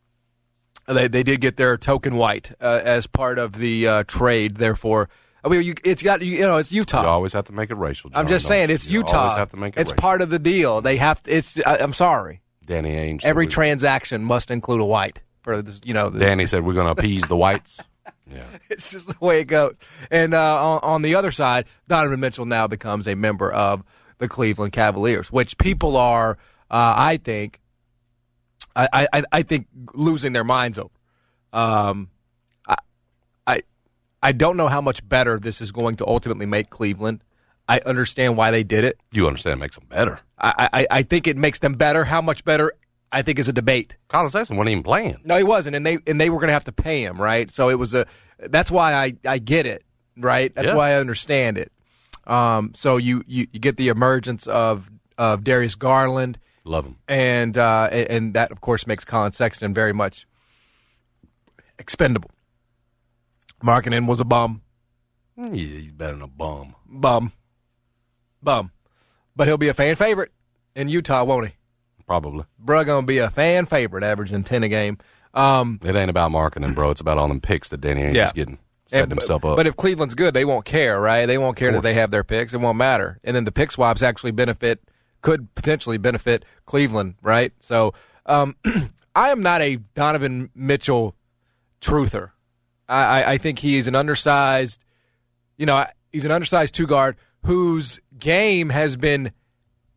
[0.87, 4.57] They they did get their token white uh, as part of the uh, trade.
[4.57, 5.09] Therefore,
[5.45, 7.03] I mean, you, it's got you know it's Utah.
[7.03, 8.11] You always have to make it racial.
[8.11, 9.19] John, I'm just saying it's you Utah.
[9.19, 9.81] Always have to make it.
[9.81, 10.01] It's racial.
[10.01, 10.81] part of the deal.
[10.81, 11.31] They have to.
[11.31, 11.59] It's.
[11.65, 12.41] I, am sorry.
[12.65, 13.25] Danny Ainge.
[13.25, 16.11] Every we, transaction must include a white for this, you know.
[16.11, 17.79] The, Danny said we're going to appease the whites.
[18.31, 19.77] Yeah, it's just the way it goes.
[20.11, 23.83] And uh, on, on the other side, Donovan Mitchell now becomes a member of
[24.19, 26.33] the Cleveland Cavaliers, which people are,
[26.71, 27.61] uh, I think,
[28.77, 30.91] I, I, I think losing their minds over.
[31.53, 32.11] Um,
[34.23, 37.23] I don't know how much better this is going to ultimately make Cleveland.
[37.69, 38.99] I understand why they did it.
[39.13, 40.21] You understand it makes them better.
[40.39, 42.05] I, I, I think it makes them better.
[42.05, 42.73] How much better?
[43.13, 43.95] I think is a debate.
[44.09, 45.19] Collin Sexton wasn't even playing.
[45.25, 47.51] No, he wasn't, and they and they were going to have to pay him, right?
[47.53, 48.07] So it was a.
[48.39, 49.83] That's why I, I get it,
[50.17, 50.55] right?
[50.55, 50.75] That's Yeah.
[50.75, 51.73] why I understand it.
[52.27, 56.97] Um, so you, you you get the emergence of of Darius Garland, Love him.
[57.09, 60.27] and uh, and, and that of course makes Collin Sexton very much
[61.79, 62.31] expendable.
[63.63, 64.63] Markkanen was a bum,
[65.37, 66.75] Yeah, he's better than a bum.
[66.87, 67.33] bum,
[68.43, 68.73] bum,
[69.37, 70.33] but he'll be a fan favorite
[70.75, 71.55] in Utah, won't he?
[72.07, 72.45] Probably.
[72.65, 74.99] Bruh gonna be a fan favorite, averaging ten a game.
[75.35, 76.91] Um, It ain't about marketing, bro.
[76.91, 78.27] It's about all them picks that Danny Ainge Yeah.
[78.29, 78.59] is getting.
[78.91, 79.55] setting And- himself up.
[79.55, 81.27] But if Cleveland's good, they won't care, right?
[81.27, 82.55] They won't care that they have their picks.
[82.55, 83.21] It won't matter.
[83.23, 84.81] And then the pick swaps actually benefit,
[85.21, 87.53] could potentially benefit Cleveland, right?
[87.61, 87.93] So
[88.25, 88.57] um,
[89.15, 91.15] I am not a Donovan Mitchell
[91.83, 92.31] truther.
[92.89, 94.83] I, I, I think he is an undersized,
[95.57, 99.33] you know, he's an undersized two guard whose game has been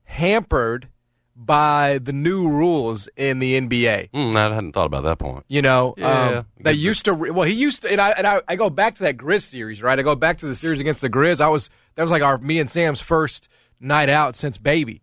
[0.03, 0.89] hampered
[1.35, 4.11] by the new rules in the NBA.
[4.11, 5.45] Mm, I hadn't thought about that point.
[5.47, 7.13] You know, Yeah, um, they used to.
[7.13, 9.81] Well, he used to, and I and I, I go back to that Grizz series,
[9.81, 9.97] right?
[9.97, 11.41] I go back to the series against the Grizz.
[11.41, 13.47] I was that was like our me and Sam's first
[13.79, 15.01] night out since baby,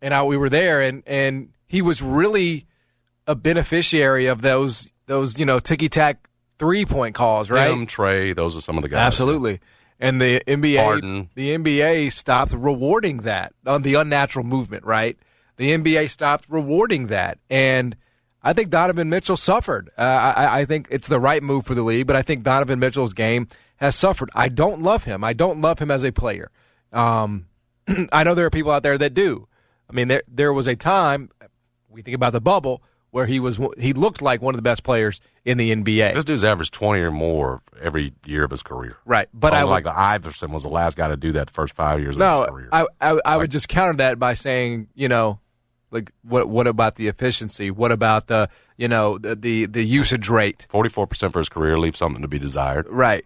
[0.00, 2.66] and I, we were there, and and he was really
[3.26, 7.70] a beneficiary of those those you know ticky tack three point calls, right?
[7.70, 9.06] Him, Trae, those are some of the guys.
[9.06, 9.60] Absolutely.
[10.00, 11.30] And the NBA, Harden.
[11.34, 15.16] the NBA stopped rewarding that on the unnatural movement, right?
[15.56, 17.96] The NBA stopped rewarding that, and
[18.42, 19.90] I think Donovan Mitchell suffered.
[19.96, 22.80] Uh, I, I think it's the right move for the league, but I think Donovan
[22.80, 24.30] Mitchell's game has suffered.
[24.34, 25.22] I don't love him.
[25.22, 26.50] I don't love him as a player.
[26.92, 27.46] Um,
[28.12, 29.46] I know there are people out there that do.
[29.88, 31.30] I mean, there there was a time
[31.88, 32.82] we think about the bubble
[33.14, 36.14] where he was he looked like one of the best players in the NBA.
[36.14, 38.96] This dude's averaged 20 or more every year of his career.
[39.04, 42.00] Right, but I like Iverson was the last guy to do that the first five
[42.00, 42.68] years of his No, career.
[42.72, 45.38] I I, I would just counter that by saying, you know,
[45.92, 47.70] like what what about the efficiency?
[47.70, 50.66] What about the you know the the, the usage rate?
[50.68, 52.88] 44% for his career leaves something to be desired.
[52.90, 53.24] Right.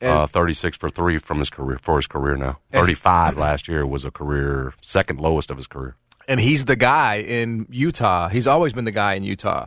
[0.00, 2.58] Uh, 36 for three from his career for his career now.
[2.72, 5.96] 35 last year was a career second lowest of his career.
[6.26, 8.28] And he's the guy in Utah.
[8.28, 9.66] He's always been the guy in Utah.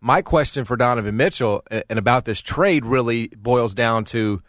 [0.00, 4.42] My question for Donovan Mitchell and about this trade really boils down to,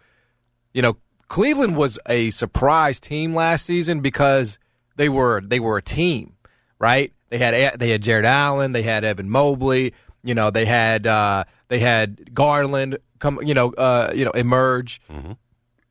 [0.73, 0.97] you know,
[1.27, 4.57] Cleveland was a surprise team last season because
[4.95, 6.33] they were they were a team,
[6.79, 7.11] right?
[7.29, 9.93] They had they had Jarrett Allen, they had Evan Mobley,
[10.23, 15.01] you know, they had uh, they had Garland come, you know, uh, you know, emerge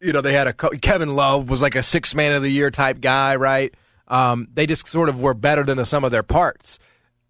[0.00, 2.70] you know, they had a Kevin Love was like a six man of the year
[2.70, 3.74] type guy, right?
[4.08, 6.78] Um, they just sort of were better than the sum of their parts.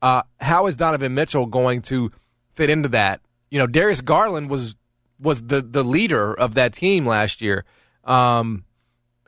[0.01, 2.13] Uh, how is Donovan Mitchell going to
[2.55, 3.21] fit into that?
[3.51, 4.77] You know, Darius Garland was
[5.19, 7.65] was the the leader of that team last year,
[8.05, 8.65] um,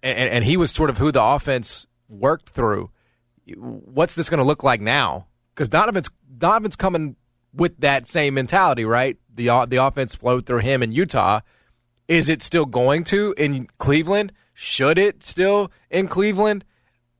[0.02, 2.90] and, and he was sort of who the offense worked through.
[3.56, 5.26] What's this going to look like now?
[5.54, 7.16] Because Donovan's Donovan's coming
[7.52, 9.16] with that same mentality, right?
[9.34, 11.40] The the offense flowed through him in Utah.
[12.06, 14.32] Is it still going to in Cleveland?
[14.54, 16.64] Should it still in Cleveland?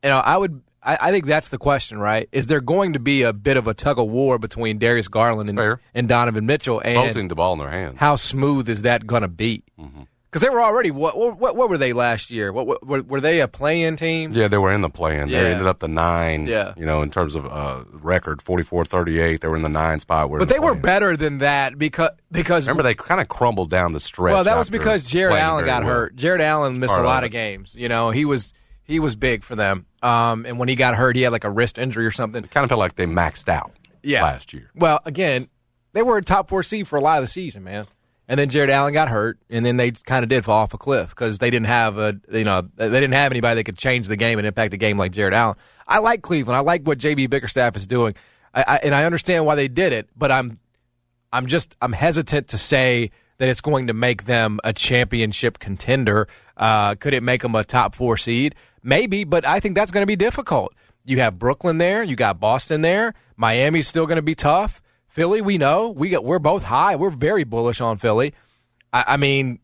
[0.02, 0.62] You know, I would.
[0.82, 2.26] I, I think that's the question, right?
[2.32, 5.50] Is there going to be a bit of a tug of war between Darius Garland
[5.50, 6.80] and, and Donovan Mitchell?
[6.82, 7.98] And Both need the ball in their hands.
[7.98, 9.62] how smooth is that going to be?
[10.30, 11.56] Because they were already what, what?
[11.56, 12.52] What were they last year?
[12.52, 14.30] What, what were, were they a play-in team?
[14.30, 15.28] Yeah, they were in the plan.
[15.28, 15.42] Yeah.
[15.42, 16.46] They ended up the nine.
[16.46, 16.72] Yeah.
[16.76, 19.40] You know, in terms of uh, record, 44-38.
[19.40, 20.30] They were in the nine spot.
[20.30, 23.92] Where But they were better than that because because Remember, they kind of crumbled down
[23.92, 24.32] the stretch.
[24.32, 25.92] Well, that was because Jarrett Allen got well.
[25.92, 26.16] hurt.
[26.16, 27.74] Jarrett Allen missed a lot of games.
[27.74, 28.54] You know, he was
[28.90, 29.86] he was big for them.
[30.02, 32.42] Um, and when he got hurt, he had like a wrist injury or something.
[32.44, 33.72] Kind of felt like they maxed out
[34.02, 34.22] Yeah.
[34.24, 34.70] last year.
[34.74, 35.48] Well, again,
[35.92, 37.86] they were a top four seed for a lot of the season, man.
[38.28, 40.78] And then Jarrett Allen got hurt, and then they kind of did fall off a
[40.78, 44.06] cliff because they didn't have a you know they didn't have anybody that could change
[44.06, 45.56] the game and impact the game like Jarrett Allen.
[45.88, 46.56] I like Cleveland.
[46.56, 48.14] I like what JB Bickerstaff is doing,
[48.54, 50.08] I, I, and I understand why they did it.
[50.16, 50.60] But I'm
[51.32, 56.28] I'm just I'm hesitant to say that it's going to make them a championship contender.
[56.60, 58.54] Uh, could it make them a top four seed?
[58.82, 60.74] Maybe, but I think that's going to be difficult.
[61.04, 64.82] You have Brooklyn there, you got Boston there, Miami's still going to be tough.
[65.08, 66.94] Philly, we know we got we're both high.
[66.94, 68.34] We're very bullish on Philly.
[68.92, 69.58] I, I mean,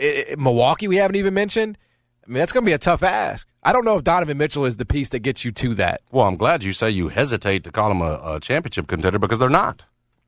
[0.00, 1.78] i i Milwaukee we haven't even mentioned.
[2.26, 3.48] I mean, that's going to be a tough ask.
[3.62, 6.00] I don't know if Donovan Mitchell is the piece that gets you to that.
[6.10, 9.38] Well, I'm glad you say you hesitate to call them a, a championship contender because
[9.38, 9.84] they're not.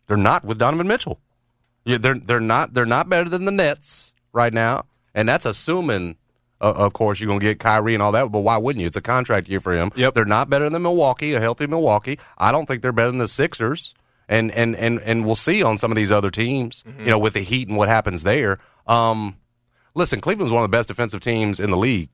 [0.06, 1.20] They're not with Donovan Mitchell.
[1.84, 4.84] Yeah, they're they're not they're not better than the Nets right now,
[5.14, 6.16] and that's assuming,
[6.60, 8.30] uh, of course, you're gonna get Kyrie and all that.
[8.30, 8.86] But why wouldn't you?
[8.86, 9.90] It's a contract year for him.
[9.94, 10.14] Yep.
[10.14, 12.18] They're not better than Milwaukee, a healthy Milwaukee.
[12.38, 13.94] I don't think they're better than the Sixers.
[14.28, 17.34] And and and and we'll see on some of these other teams, you know, with
[17.34, 18.58] the Heat and what happens there.
[18.86, 19.36] Um,
[19.94, 22.08] listen, Cleveland's one of the best defensive teams in the league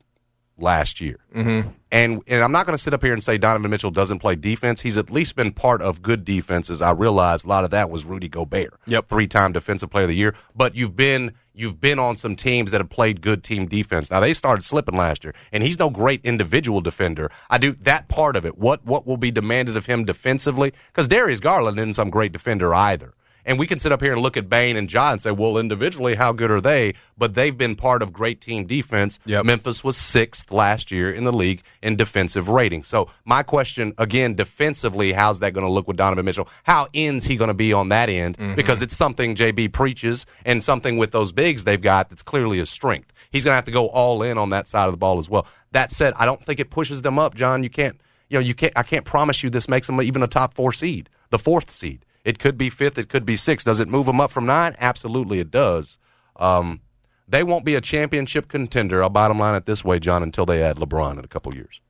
[0.61, 1.19] last year.
[1.35, 1.69] Mm-hmm.
[1.93, 4.37] And and I'm not going to sit up here and say Donovan Mitchell doesn't play
[4.37, 4.81] defense.
[4.81, 6.81] He's at least been part of good defenses.
[6.83, 8.75] I realize a lot of that was Rudy Gobert.
[8.87, 9.09] Yep.
[9.09, 10.35] Three time defensive player of the year.
[10.55, 14.11] But you've been you've been on some teams that have played good team defense.
[14.11, 15.35] Now they started slipping last year.
[15.53, 17.31] And he's no great individual defender.
[17.49, 18.57] I do that part of it.
[18.57, 20.73] What what will be demanded of him defensively?
[20.89, 23.15] Because Darius Garland isn't some great defender either.
[23.45, 25.59] And we can sit up here and look at Bane and John and say, well,
[25.59, 26.95] individually, how good are they?
[27.17, 29.19] But they've been part of great team defense.
[29.27, 29.45] Yep.
[29.45, 32.83] Memphis was sixth last year in the league in defensive rating.
[32.83, 36.49] So my question again, defensively, how's that going to look with Donovan Mitchell?
[36.65, 38.39] How ends he going to be on that end?
[38.39, 38.55] Mm-hmm.
[38.55, 42.67] Because it's something JB preaches and something with those bigs they've got that's clearly a
[42.67, 43.13] strength.
[43.31, 45.29] He's going to have to go all in on that side of the ball as
[45.29, 45.47] well.
[45.73, 47.63] That said, I don't think it pushes them up, John.
[47.63, 48.73] You can't, you know, you can't.
[48.77, 52.05] I can't promise you this makes them even a top four seed, the fourth seed.
[52.25, 52.99] It could be fifth.
[52.99, 53.65] It could be sixth.
[53.67, 54.77] Does it move them up from nine?
[54.79, 55.99] Absolutely, it does.
[56.37, 56.81] Um,
[57.29, 59.03] they won't be a championship contender.
[59.03, 61.81] I'll bottom line it this way, John, until they add LeBron in a couple years.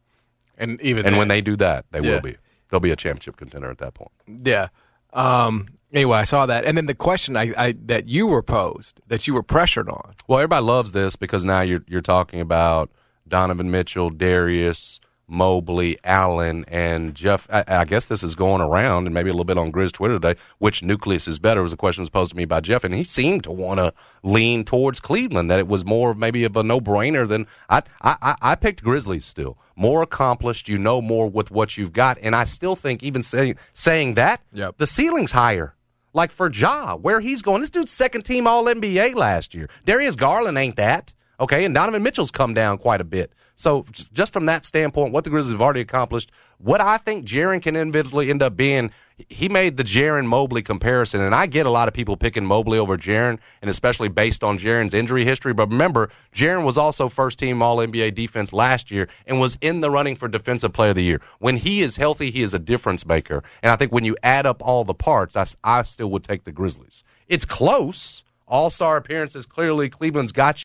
[0.59, 2.11] And even And then- when they do that, they Yeah.
[2.17, 2.37] will be.
[2.71, 4.13] They'll be a championship contender at that point.
[4.45, 4.69] Yeah.
[5.13, 9.01] Um, anyway, I saw that, and then the question I, I that you were posed,
[9.09, 10.15] that you were pressured on.
[10.29, 12.91] Well, everybody loves this because now you're you're talking about
[13.27, 15.01] Donovan Mitchell, Darius,
[15.31, 17.47] Mobley, Allen, and Jeff.
[17.51, 20.15] I, I guess this is going around, and maybe a little bit on Grizz Twitter
[20.19, 20.39] today.
[20.59, 21.63] Which nucleus is better?
[21.63, 23.93] Was a question was posed to me by Jeff, and he seemed to want to
[24.23, 25.51] lean towards Cleveland.
[25.51, 28.35] That it was more of maybe of a no brainer than I, I.
[28.43, 30.69] I picked Grizzlies still more accomplished.
[30.69, 34.43] You know more with what you've got, and I still think even saying saying that
[34.53, 34.79] Yep.
[34.79, 35.75] the ceiling's higher.
[36.13, 39.71] Like for Ja, where he's going, this dude's second team All NBA last year.
[39.87, 41.15] Darius Garland ain't that.
[41.41, 43.33] Okay, and Donovan Mitchell's come down quite a bit.
[43.57, 47.63] So just from that standpoint, what the Grizzlies have already accomplished, what I think Jaren
[47.63, 48.91] can individually end up being,
[49.29, 52.79] he made the Jaren Mobley comparison, and I get a lot of people picking Mobley
[52.79, 55.53] over Jaren, and especially based on Jaren's injury history.
[55.55, 59.81] But remember, Jaren was also first team All NBA defense last year and was in
[59.81, 61.21] the running for Defensive Player of the Year.
[61.39, 64.47] When he is healthy, he is a difference maker, and I think when you add
[64.47, 67.03] up all the parts, I still would take the Grizzlies.
[67.29, 68.25] It's close.
[68.47, 70.65] All star appearances clearly Cleveland's got you.